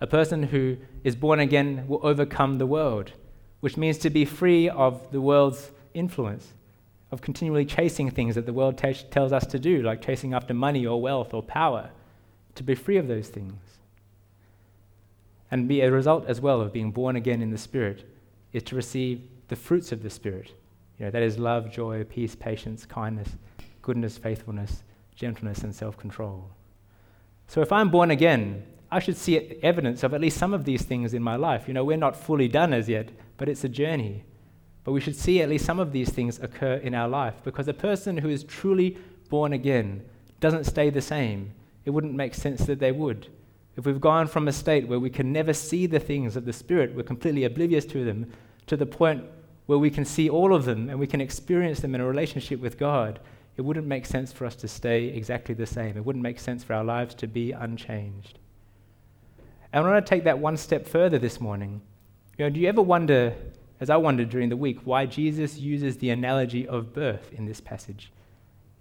A 0.03 0.07
person 0.09 0.43
who 0.43 0.79
is 1.05 1.15
born 1.15 1.39
again 1.39 1.87
will 1.87 2.01
overcome 2.03 2.59
the 2.59 2.67
world, 2.67 3.13
which 3.61 3.77
means 3.77 3.99
to 3.99 4.11
be 4.11 4.25
free 4.25 4.69
of 4.69 5.13
the 5.13 5.21
world's 5.21 5.71
influence, 5.95 6.55
of 7.13 7.23
continually 7.23 7.65
chasing 7.65 8.11
things 8.11 8.35
that 8.35 8.45
the 8.45 8.53
world 8.53 8.77
t- 8.77 8.95
tells 9.13 9.33
us 9.33 9.47
to 9.47 9.61
do, 9.61 9.81
like 9.81 10.03
chasing 10.03 10.35
after 10.35 10.53
money 10.55 10.85
or 10.85 11.01
wealth 11.01 11.33
or 11.33 11.41
power, 11.41 11.91
to 12.57 12.65
be 12.65 12.75
free 12.75 12.97
of 12.97 13.07
those 13.07 13.29
things. 13.29 13.55
And 15.53 15.69
be 15.69 15.83
a 15.83 15.93
result 15.93 16.27
as 16.27 16.41
well 16.41 16.61
of 16.61 16.73
being 16.73 16.91
born 16.91 17.15
again 17.15 17.41
in 17.41 17.53
the 17.53 17.57
Spirit 17.57 18.05
is 18.53 18.65
to 18.65 18.75
receive 18.75 19.23
the 19.47 19.55
fruits 19.55 19.93
of 19.93 20.03
the 20.03 20.11
Spirit. 20.11 20.53
You 20.99 21.05
know, 21.05 21.11
that 21.13 21.23
is 21.23 21.39
love, 21.39 21.71
joy, 21.71 22.03
peace, 22.03 22.35
patience, 22.35 22.85
kindness, 22.85 23.37
goodness, 23.83 24.19
faithfulness, 24.19 24.83
gentleness, 25.15 25.63
and 25.63 25.73
self 25.73 25.97
control. 25.97 26.51
So 27.47 27.61
if 27.61 27.71
I'm 27.71 27.89
born 27.89 28.11
again, 28.11 28.65
I 28.93 28.99
should 28.99 29.17
see 29.17 29.39
evidence 29.63 30.03
of 30.03 30.13
at 30.13 30.21
least 30.21 30.37
some 30.37 30.53
of 30.53 30.67
these 30.67 30.83
things 30.83 31.15
in 31.15 31.23
my 31.23 31.37
life. 31.37 31.67
You 31.67 31.73
know, 31.73 31.83
we're 31.83 31.97
not 31.97 32.15
fully 32.15 32.47
done 32.47 32.75
as 32.75 32.91
yet, 32.91 33.09
but 33.39 33.49
it's 33.49 33.65
a 33.65 33.69
journey. 33.69 34.25
But 34.85 34.93
we 34.93 35.01
should 35.01 35.17
see 35.17 35.41
at 35.41 35.49
least 35.49 35.65
some 35.65 35.81
of 35.81 35.93
these 35.93 36.11
things 36.11 36.39
occur 36.41 36.75
in 36.75 36.95
our 36.95 37.09
life 37.09 37.37
because 37.43 37.69
a 37.69 37.73
person 37.73 38.19
who 38.19 38.29
is 38.29 38.45
truly 38.45 38.99
born 39.31 39.55
again 39.55 40.05
doesn't 40.41 40.65
stay 40.65 40.91
the 40.91 41.01
same. 41.01 41.53
It 41.87 41.91
wouldn't 41.91 42.13
make 42.13 42.35
sense 42.35 42.67
that 42.67 42.81
they 42.81 42.93
would. 42.93 43.29
If 43.79 43.87
we've 43.87 43.99
gone 43.99 44.27
from 44.27 44.47
a 44.47 44.53
state 44.53 44.87
where 44.87 45.01
we 45.01 45.09
can 45.09 45.33
never 45.33 45.55
see 45.55 45.87
the 45.87 45.99
things 45.99 46.37
of 46.37 46.45
the 46.45 46.53
Spirit, 46.53 46.95
we're 46.95 47.03
completely 47.03 47.45
oblivious 47.45 47.87
to 47.87 48.05
them, 48.05 48.31
to 48.67 48.77
the 48.77 48.85
point 48.85 49.25
where 49.65 49.79
we 49.79 49.89
can 49.89 50.05
see 50.05 50.29
all 50.29 50.55
of 50.55 50.67
them 50.67 50.91
and 50.91 50.99
we 50.99 51.07
can 51.07 51.23
experience 51.23 51.81
them 51.81 51.95
in 51.95 52.03
a 52.03 52.07
relationship 52.07 52.61
with 52.61 52.79
God, 52.79 53.21
it 53.57 53.63
wouldn't 53.63 53.87
make 53.87 54.05
sense 54.05 54.33
for 54.33 54.45
us 54.45 54.57
to 54.57 54.69
stay 54.69 55.07
exactly 55.07 55.55
the 55.55 55.65
same. 55.65 55.97
It 55.97 56.05
wouldn't 56.05 56.23
make 56.23 56.39
sense 56.39 56.63
for 56.63 56.75
our 56.75 56.85
lives 56.85 57.15
to 57.15 57.27
be 57.27 57.53
unchanged. 57.53 58.39
And 59.73 59.87
I 59.87 59.91
want 59.91 60.05
to 60.05 60.11
take 60.11 60.25
that 60.25 60.39
one 60.39 60.57
step 60.57 60.87
further 60.87 61.19
this 61.19 61.41
morning. 61.41 61.81
You 62.37 62.45
know, 62.45 62.51
do 62.51 62.61
you 62.61 62.69
ever 62.69 62.83
wonder, 62.83 63.35
as 63.81 63.89
I 63.89 63.97
wondered 63.97 64.29
during 64.29 64.49
the 64.49 64.57
week, 64.57 64.81
why 64.85 65.07
Jesus 65.07 65.59
uses 65.59 65.97
the 65.97 66.11
analogy 66.11 66.69
of 66.69 66.93
birth 66.93 67.33
in 67.33 67.47
this 67.47 67.61
passage? 67.61 68.13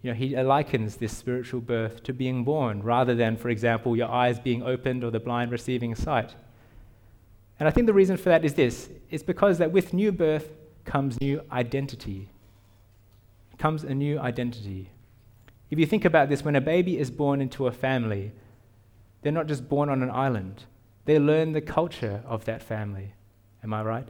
You 0.01 0.09
know, 0.09 0.15
he 0.15 0.35
likens 0.35 0.97
this 0.97 1.15
spiritual 1.15 1.61
birth 1.61 2.03
to 2.03 2.13
being 2.13 2.43
born 2.43 2.81
rather 2.81 3.13
than, 3.15 3.37
for 3.37 3.49
example, 3.49 3.95
your 3.95 4.09
eyes 4.09 4.39
being 4.39 4.63
opened 4.63 5.03
or 5.03 5.11
the 5.11 5.19
blind 5.19 5.51
receiving 5.51 5.95
sight. 5.95 6.35
And 7.59 7.67
I 7.67 7.71
think 7.71 7.85
the 7.85 7.93
reason 7.93 8.17
for 8.17 8.29
that 8.29 8.43
is 8.43 8.55
this 8.55 8.89
it's 9.09 9.23
because 9.23 9.59
that 9.59 9.71
with 9.71 9.93
new 9.93 10.11
birth 10.11 10.49
comes 10.83 11.21
new 11.21 11.41
identity. 11.51 12.29
Comes 13.59 13.83
a 13.83 13.93
new 13.93 14.17
identity. 14.19 14.89
If 15.69 15.77
you 15.77 15.85
think 15.85 16.03
about 16.03 16.27
this, 16.27 16.43
when 16.43 16.55
a 16.55 16.61
baby 16.61 16.97
is 16.97 17.11
born 17.11 17.39
into 17.39 17.67
a 17.67 17.71
family, 17.71 18.31
they're 19.21 19.31
not 19.31 19.45
just 19.45 19.69
born 19.69 19.87
on 19.89 20.01
an 20.01 20.09
island, 20.09 20.65
they 21.05 21.19
learn 21.19 21.51
the 21.51 21.61
culture 21.61 22.23
of 22.25 22.45
that 22.45 22.61
family. 22.61 23.13
Am 23.63 23.73
I 23.73 23.81
right? 23.83 24.07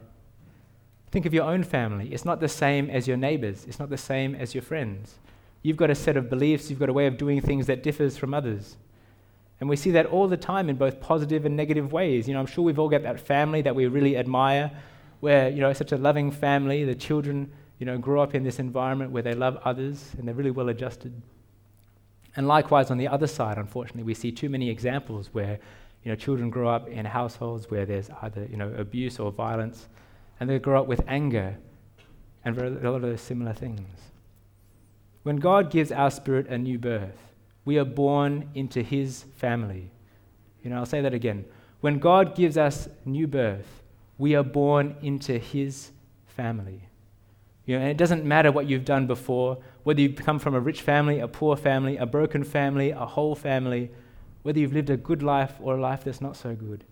Think 1.11 1.25
of 1.25 1.33
your 1.33 1.43
own 1.43 1.63
family. 1.63 2.13
It's 2.13 2.25
not 2.25 2.39
the 2.39 2.47
same 2.47 2.89
as 2.89 3.07
your 3.07 3.17
neighbors, 3.17 3.65
it's 3.67 3.79
not 3.79 3.89
the 3.89 3.97
same 3.97 4.35
as 4.35 4.55
your 4.55 4.61
friends. 4.61 5.15
You've 5.61 5.77
got 5.77 5.89
a 5.89 5.95
set 5.95 6.17
of 6.17 6.29
beliefs, 6.29 6.69
you've 6.69 6.79
got 6.79 6.89
a 6.89 6.93
way 6.93 7.05
of 7.05 7.17
doing 7.17 7.41
things 7.41 7.67
that 7.67 7.83
differs 7.83 8.17
from 8.17 8.33
others. 8.33 8.77
And 9.59 9.69
we 9.69 9.75
see 9.75 9.91
that 9.91 10.07
all 10.07 10.27
the 10.27 10.37
time 10.37 10.69
in 10.69 10.75
both 10.75 10.99
positive 10.99 11.45
and 11.45 11.55
negative 11.55 11.91
ways. 11.91 12.27
You 12.27 12.33
know, 12.33 12.39
I'm 12.39 12.47
sure 12.47 12.63
we've 12.63 12.79
all 12.79 12.89
got 12.89 13.03
that 13.03 13.19
family 13.19 13.61
that 13.61 13.75
we 13.75 13.85
really 13.85 14.17
admire, 14.17 14.71
where, 15.19 15.49
you 15.49 15.61
know, 15.61 15.69
it's 15.69 15.77
such 15.77 15.91
a 15.91 15.97
loving 15.97 16.31
family, 16.31 16.83
the 16.83 16.95
children, 16.95 17.51
you 17.77 17.85
know, 17.85 17.97
grow 17.97 18.23
up 18.23 18.33
in 18.33 18.43
this 18.43 18.57
environment 18.57 19.11
where 19.11 19.21
they 19.21 19.35
love 19.35 19.59
others 19.63 20.13
and 20.17 20.27
they're 20.27 20.33
really 20.33 20.49
well 20.49 20.69
adjusted. 20.69 21.13
And 22.35 22.47
likewise, 22.47 22.89
on 22.89 22.97
the 22.97 23.07
other 23.07 23.27
side, 23.27 23.57
unfortunately, 23.57 24.03
we 24.03 24.15
see 24.15 24.31
too 24.31 24.49
many 24.49 24.69
examples 24.69 25.29
where, 25.31 25.59
you 26.03 26.11
know, 26.11 26.15
children 26.15 26.49
grow 26.49 26.69
up 26.69 26.87
in 26.87 27.05
households 27.05 27.69
where 27.69 27.85
there's 27.85 28.09
either, 28.21 28.45
you 28.49 28.57
know, 28.57 28.73
abuse 28.77 29.19
or 29.19 29.31
violence, 29.31 29.87
and 30.39 30.49
they 30.49 30.57
grow 30.59 30.81
up 30.81 30.87
with 30.87 31.01
anger 31.07 31.57
and 32.43 32.57
a 32.57 32.69
lot 32.69 32.95
of 32.95 33.01
those 33.03 33.21
similar 33.21 33.53
things. 33.53 33.87
When 35.23 35.35
God 35.35 35.69
gives 35.69 35.91
our 35.91 36.09
spirit 36.09 36.47
a 36.47 36.57
new 36.57 36.79
birth, 36.79 37.17
we 37.63 37.77
are 37.77 37.85
born 37.85 38.49
into 38.55 38.81
his 38.81 39.25
family. 39.35 39.91
You 40.63 40.71
know, 40.71 40.77
I'll 40.77 40.85
say 40.85 41.01
that 41.01 41.13
again. 41.13 41.45
When 41.81 41.99
God 41.99 42.35
gives 42.35 42.57
us 42.57 42.87
new 43.05 43.27
birth, 43.27 43.83
we 44.17 44.35
are 44.35 44.43
born 44.43 44.95
into 45.01 45.37
his 45.37 45.91
family. 46.25 46.81
You 47.65 47.75
know, 47.75 47.81
and 47.81 47.91
it 47.91 47.97
doesn't 47.97 48.25
matter 48.25 48.51
what 48.51 48.67
you've 48.67 48.85
done 48.85 49.05
before, 49.05 49.59
whether 49.83 50.01
you've 50.01 50.15
come 50.15 50.39
from 50.39 50.55
a 50.55 50.59
rich 50.59 50.81
family, 50.81 51.19
a 51.19 51.27
poor 51.27 51.55
family, 51.55 51.97
a 51.97 52.05
broken 52.05 52.43
family, 52.43 52.89
a 52.91 53.05
whole 53.05 53.35
family, 53.35 53.91
whether 54.43 54.59
you've 54.59 54.73
lived 54.73 54.89
a 54.89 54.97
good 54.97 55.23
life 55.23 55.53
or 55.61 55.75
a 55.75 55.81
life 55.81 56.03
that's 56.03 56.21
not 56.21 56.35
so 56.35 56.55
good, 56.55 56.83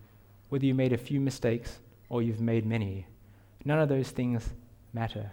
whether 0.49 0.65
you 0.65 0.73
made 0.73 0.93
a 0.93 0.97
few 0.97 1.19
mistakes 1.19 1.79
or 2.09 2.21
you've 2.21 2.41
made 2.41 2.65
many. 2.65 3.05
None 3.65 3.79
of 3.79 3.89
those 3.89 4.09
things 4.09 4.49
matter. 4.93 5.31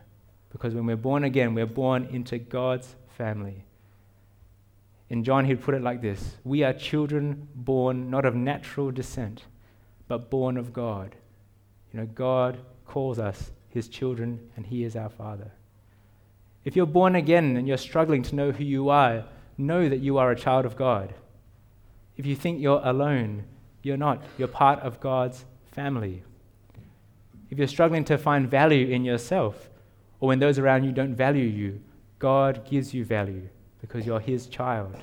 Because 0.50 0.74
when 0.74 0.86
we're 0.86 0.96
born 0.96 1.24
again, 1.24 1.54
we're 1.54 1.66
born 1.66 2.04
into 2.10 2.38
God's 2.38 2.94
family. 3.08 3.64
In 5.08 5.22
John, 5.22 5.44
he'd 5.44 5.62
put 5.62 5.74
it 5.74 5.82
like 5.82 6.02
this 6.02 6.36
We 6.44 6.62
are 6.64 6.72
children 6.72 7.48
born 7.54 8.10
not 8.10 8.24
of 8.24 8.34
natural 8.34 8.90
descent, 8.90 9.44
but 10.08 10.30
born 10.30 10.56
of 10.56 10.72
God. 10.72 11.14
You 11.92 12.00
know, 12.00 12.06
God 12.06 12.58
calls 12.86 13.18
us 13.18 13.52
his 13.68 13.88
children, 13.88 14.40
and 14.56 14.66
he 14.66 14.84
is 14.84 14.96
our 14.96 15.10
Father. 15.10 15.52
If 16.64 16.74
you're 16.74 16.86
born 16.86 17.14
again 17.14 17.56
and 17.56 17.68
you're 17.68 17.76
struggling 17.76 18.22
to 18.24 18.34
know 18.34 18.50
who 18.50 18.64
you 18.64 18.88
are, 18.88 19.24
know 19.58 19.88
that 19.88 20.00
you 20.00 20.18
are 20.18 20.30
a 20.30 20.36
child 20.36 20.66
of 20.66 20.76
God. 20.76 21.14
If 22.16 22.26
you 22.26 22.34
think 22.34 22.60
you're 22.60 22.80
alone, 22.82 23.44
you're 23.82 23.96
not. 23.96 24.22
You're 24.38 24.48
part 24.48 24.80
of 24.80 25.00
God's 25.00 25.44
family. 25.72 26.22
If 27.50 27.58
you're 27.58 27.66
struggling 27.66 28.04
to 28.06 28.18
find 28.18 28.50
value 28.50 28.88
in 28.88 29.04
yourself, 29.04 29.68
or 30.20 30.28
when 30.28 30.38
those 30.38 30.58
around 30.58 30.84
you 30.84 30.92
don't 30.92 31.14
value 31.14 31.44
you, 31.44 31.80
God 32.18 32.68
gives 32.68 32.94
you 32.94 33.04
value 33.04 33.48
because 33.80 34.06
you're 34.06 34.20
His 34.20 34.46
child. 34.46 34.94
And 34.94 35.02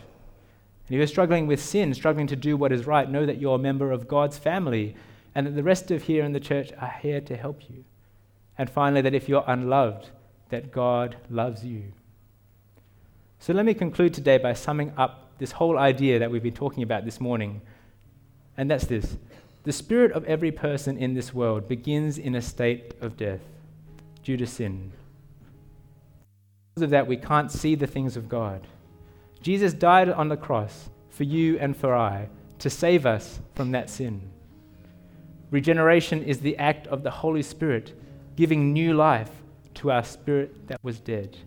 if 0.90 0.98
you're 0.98 1.08
struggling 1.08 1.48
with 1.48 1.64
sin, 1.64 1.94
struggling 1.94 2.28
to 2.28 2.36
do 2.36 2.58
what 2.58 2.72
is 2.72 2.88
right, 2.88 3.10
know 3.10 3.26
that 3.26 3.40
you're 3.40 3.56
a 3.56 3.60
member 3.60 3.92
of 3.92 4.08
God's 4.08 4.38
family 4.38 4.96
and 5.36 5.48
that 5.48 5.56
the 5.56 5.64
rest 5.64 5.92
of 5.92 6.04
here 6.04 6.24
in 6.24 6.34
the 6.34 6.40
church 6.40 6.72
are 6.80 6.94
here 7.02 7.22
to 7.22 7.38
help 7.38 7.70
you. 7.70 7.86
And 8.58 8.70
finally, 8.70 9.02
that 9.02 9.16
if 9.16 9.30
you're 9.30 9.44
unloved, 9.48 10.10
that 10.50 10.72
God 10.72 11.16
loves 11.30 11.66
you. 11.66 11.94
So 13.40 13.54
let 13.54 13.66
me 13.66 13.74
conclude 13.74 14.14
today 14.14 14.38
by 14.38 14.54
summing 14.54 14.94
this 15.40 15.52
whole 15.52 15.78
idea 15.78 16.20
that 16.20 16.32
we've 16.32 16.44
been 16.44 16.54
talking 16.54 16.84
about 16.84 17.06
this 17.06 17.20
morning. 17.20 17.62
And 18.58 18.70
that's 18.70 18.86
this 18.86 19.18
the 19.64 19.72
spirit 19.72 20.12
of 20.12 20.26
every 20.26 20.52
person 20.52 20.98
in 20.98 21.14
this 21.14 21.34
world 21.34 21.68
begins 21.68 22.18
in 22.18 22.36
a 22.36 22.42
state 22.42 22.94
of 23.02 23.16
death 23.16 23.40
due 24.24 24.38
to 24.38 24.46
sin. 24.46 24.92
Because 26.74 26.84
of 26.84 26.90
that, 26.90 27.08
we 27.08 27.18
can't 27.18 27.52
see 27.52 27.76
the 27.76 27.88
things 27.88 28.18
of 28.18 28.28
God. 28.28 28.68
Jesus 29.42 29.74
died 29.74 30.10
on 30.10 30.30
the 30.30 30.38
cross 30.38 30.90
for 31.10 31.24
you 31.24 31.58
and 31.60 31.78
for 31.78 31.94
I 31.94 32.28
to 32.60 32.70
save 32.70 33.06
us 33.06 33.40
from 33.56 33.72
that 33.72 33.90
sin. 33.90 34.22
Regeneration 35.52 36.24
is 36.24 36.40
the 36.40 36.58
act 36.58 36.88
of 36.88 37.04
the 37.04 37.12
Holy 37.12 37.44
Spirit 37.44 37.94
giving 38.36 38.74
new 38.74 38.94
life 38.94 39.30
to 39.76 39.92
our 39.92 40.04
spirit 40.04 40.68
that 40.68 40.84
was 40.84 41.00
dead. 41.00 41.38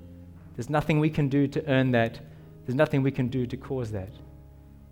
There's 0.54 0.70
nothing 0.70 1.00
we 1.00 1.10
can 1.10 1.28
do 1.28 1.48
to 1.48 1.66
earn 1.68 1.90
that, 1.92 2.20
there's 2.66 2.76
nothing 2.76 3.02
we 3.02 3.12
can 3.12 3.28
do 3.28 3.46
to 3.46 3.56
cause 3.56 3.92
that. 3.92 4.10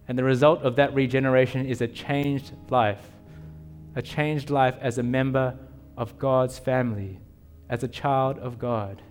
And 0.07 0.17
the 0.17 0.25
result 0.25 0.63
of 0.63 0.77
that 0.77 0.95
regeneration 0.95 1.67
is 1.67 1.81
a 1.81 1.89
changed 1.89 2.53
life, 2.71 3.03
a 3.97 4.03
changed 4.03 4.49
life 4.51 4.77
as 4.81 4.99
a 4.99 5.03
member 5.03 5.57
of 5.97 6.19
God's 6.19 6.59
family, 6.59 7.19
as 7.69 7.83
a 7.83 7.89
child 7.89 8.39
of 8.39 8.59
God. 8.59 9.03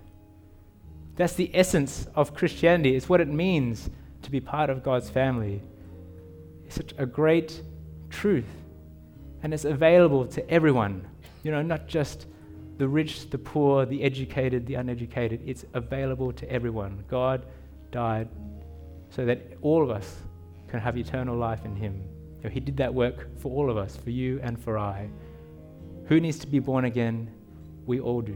That's 1.15 1.33
the 1.33 1.51
essence 1.53 2.07
of 2.15 2.33
Christianity. 2.33 2.95
It's 2.95 3.09
what 3.09 3.21
it 3.21 3.27
means 3.27 3.89
to 4.21 4.31
be 4.31 4.39
part 4.39 4.69
of 4.69 4.81
God's 4.81 5.09
family. 5.09 5.61
It's 6.65 6.75
such 6.75 6.93
a 6.97 7.05
great 7.05 7.61
truth. 8.09 8.47
And 9.41 9.53
it's 9.53 9.65
available 9.65 10.25
to 10.27 10.49
everyone, 10.49 11.05
you 11.43 11.51
know, 11.51 11.61
not 11.61 11.87
just 11.87 12.27
the 12.77 12.87
rich, 12.87 13.29
the 13.29 13.37
poor, 13.37 13.85
the 13.85 14.01
educated, 14.03 14.65
the 14.65 14.75
uneducated. 14.75 15.41
It's 15.45 15.65
available 15.73 16.31
to 16.33 16.49
everyone. 16.49 17.03
God 17.09 17.45
died 17.93 18.27
so 19.09 19.23
that 19.25 19.39
all 19.61 19.81
of 19.81 19.89
us 19.89 20.17
can 20.67 20.81
have 20.81 20.97
eternal 20.97 21.37
life 21.37 21.63
in 21.63 21.75
Him. 21.75 22.03
He 22.51 22.59
did 22.59 22.75
that 22.77 22.93
work 22.93 23.29
for 23.39 23.51
all 23.53 23.69
of 23.69 23.77
us, 23.77 23.95
for 23.95 24.09
you 24.09 24.41
and 24.43 24.59
for 24.59 24.77
I. 24.77 25.07
Who 26.07 26.19
needs 26.19 26.39
to 26.39 26.47
be 26.47 26.59
born 26.59 26.83
again? 26.83 27.31
We 27.85 28.01
all 28.01 28.21
do. 28.21 28.35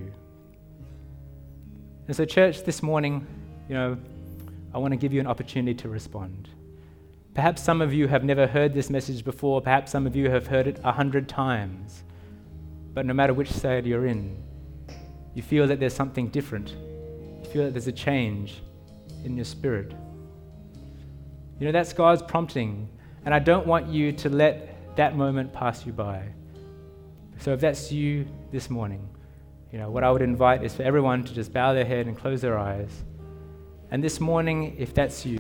And 2.08 2.16
so, 2.16 2.24
church, 2.24 2.64
this 2.64 2.82
morning, 2.82 3.28
you 3.68 3.76
know, 3.76 3.98
I 4.74 4.78
want 4.78 4.94
to 4.94 4.98
give 4.98 5.12
you 5.12 5.20
an 5.20 5.28
opportunity 5.28 5.76
to 5.82 5.90
respond. 5.90 6.48
Perhaps 7.34 7.62
some 7.62 7.82
of 7.82 7.94
you 7.94 8.08
have 8.08 8.24
never 8.24 8.48
heard 8.48 8.74
this 8.74 8.90
message 8.90 9.26
before, 9.26 9.62
perhaps 9.62 9.92
some 9.92 10.08
of 10.08 10.16
you 10.16 10.30
have 10.30 10.48
heard 10.48 10.68
it 10.68 10.80
a 10.86 10.92
hundred 10.92 11.28
times. 11.28 12.04
But 12.94 13.06
no 13.06 13.14
matter 13.14 13.34
which 13.34 13.52
side 13.52 13.86
you're 13.86 14.08
in, 14.08 14.42
you 15.34 15.42
feel 15.44 15.68
that 15.68 15.80
there's 15.82 15.94
something 15.94 16.30
different. 16.30 16.70
You 17.44 17.50
feel 17.52 17.64
that 17.66 17.74
there's 17.74 17.88
a 17.88 17.92
change 17.92 18.62
in 19.28 19.36
your 19.36 19.46
spirit. 19.46 19.94
You 21.60 21.68
know, 21.68 21.72
that's 21.72 21.94
God's 21.94 22.24
prompting, 22.24 22.90
and 23.26 23.34
I 23.34 23.40
don't 23.40 23.68
want 23.68 23.88
you 23.88 24.12
to 24.14 24.30
let 24.30 24.96
that 24.96 25.16
moment 25.16 25.54
pass 25.54 25.86
you 25.86 25.94
by. 25.94 26.24
So 27.40 27.54
if 27.54 27.60
that's 27.60 27.92
you 27.92 28.26
this 28.52 28.70
morning, 28.70 29.08
you 29.72 29.78
know, 29.78 29.92
what 29.92 30.04
I 30.04 30.12
would 30.12 30.22
invite 30.24 30.64
is 30.64 30.74
for 30.74 30.82
everyone 30.84 31.24
to 31.26 31.34
just 31.34 31.54
bow 31.54 31.74
their 31.74 31.86
head 31.86 32.08
and 32.08 32.18
close 32.18 32.42
their 32.42 32.58
eyes. 32.58 32.90
And 33.92 34.04
this 34.04 34.20
morning, 34.20 34.76
if 34.80 34.94
that's 34.94 35.26
you, 35.26 35.40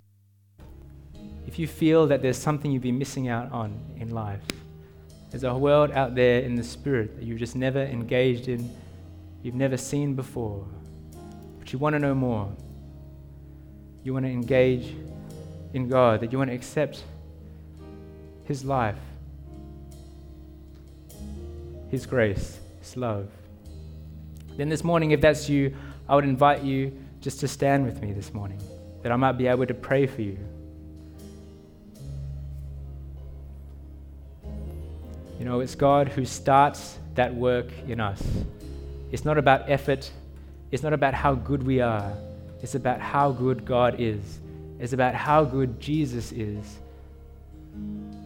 if 1.47 1.58
you 1.58 1.65
feel 1.65 2.08
that 2.08 2.21
there's 2.21 2.38
something 2.38 2.71
you've 2.71 2.84
been 2.84 3.00
missing 3.00 3.30
out 3.30 3.52
on 3.52 3.80
in 3.97 4.12
life, 4.12 4.41
there's 5.32 5.43
a 5.43 5.58
world 5.58 5.91
out 5.91 6.13
there 6.13 6.41
in 6.41 6.56
the 6.56 6.63
spirit 6.63 7.15
that 7.15 7.26
you've 7.26 7.39
just 7.39 7.56
never 7.56 7.82
engaged 7.82 8.47
in, 8.47 8.69
you've 9.43 9.56
never 9.56 9.78
seen 9.78 10.13
before, 10.13 10.65
but 11.60 11.71
you 11.73 11.80
want 11.80 11.93
to 11.93 12.00
know 12.00 12.15
more. 12.15 12.52
You 14.08 14.13
want 14.13 14.26
to 14.26 14.32
engage 14.32 14.96
in 15.74 15.89
God, 15.89 16.22
that 16.22 16.32
you 16.32 16.38
want 16.38 16.50
to 16.50 16.56
accept 16.56 17.04
His 18.46 18.63
life, 18.63 18.96
His 21.89 22.06
grace, 22.06 22.58
His 22.80 22.96
love. 22.96 23.28
Then 24.56 24.70
this 24.70 24.82
morning, 24.82 25.12
if 25.12 25.20
that's 25.20 25.50
you, 25.50 25.76
I 26.08 26.15
would 26.15 26.24
invite 26.24 26.63
you 26.63 26.98
just 27.20 27.41
to 27.41 27.50
stand 27.50 27.84
with 27.84 28.02
me 28.02 28.13
this 28.13 28.34
morning, 28.34 28.62
that 29.04 29.12
I 29.12 29.17
might 29.17 29.34
be 29.34 29.48
able 29.48 29.65
to 29.65 29.74
pray 29.74 30.08
for 30.08 30.22
you. 30.22 30.39
You 35.38 35.43
know, 35.43 35.60
it's 35.60 35.76
God 35.76 36.08
who 36.08 36.24
starts 36.24 36.98
that 37.15 37.36
work 37.36 37.67
in 37.89 38.00
us. 38.00 38.24
It's 39.12 39.26
not 39.26 39.38
about 39.38 39.70
effort, 39.70 40.10
it's 40.72 40.82
not 40.82 40.93
about 40.93 41.13
how 41.13 41.36
good 41.36 41.62
we 41.63 41.82
are, 41.82 42.13
it's 42.62 42.76
about 42.76 43.00
how 43.00 43.32
good 43.32 43.65
God 43.65 44.00
is. 44.00 44.39
It's 44.80 44.93
about 44.93 45.15
how 45.15 45.43
good 45.43 45.80
Jesus 45.80 46.32
is 46.32 46.78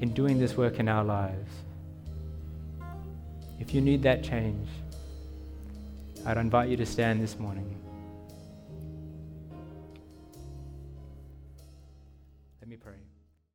in 0.02 0.14
doing 0.14 0.40
this 0.40 0.58
work 0.58 0.80
in 0.80 0.88
our 0.88 1.04
lives. 1.04 1.50
If 3.60 3.74
you 3.74 3.82
need 3.82 4.04
that 4.04 4.24
change, 4.24 4.68
I'd 6.26 6.38
invite 6.38 6.70
you 6.70 6.78
to 6.78 6.86
stand 6.86 7.22
this 7.22 7.38
morning. 7.40 7.81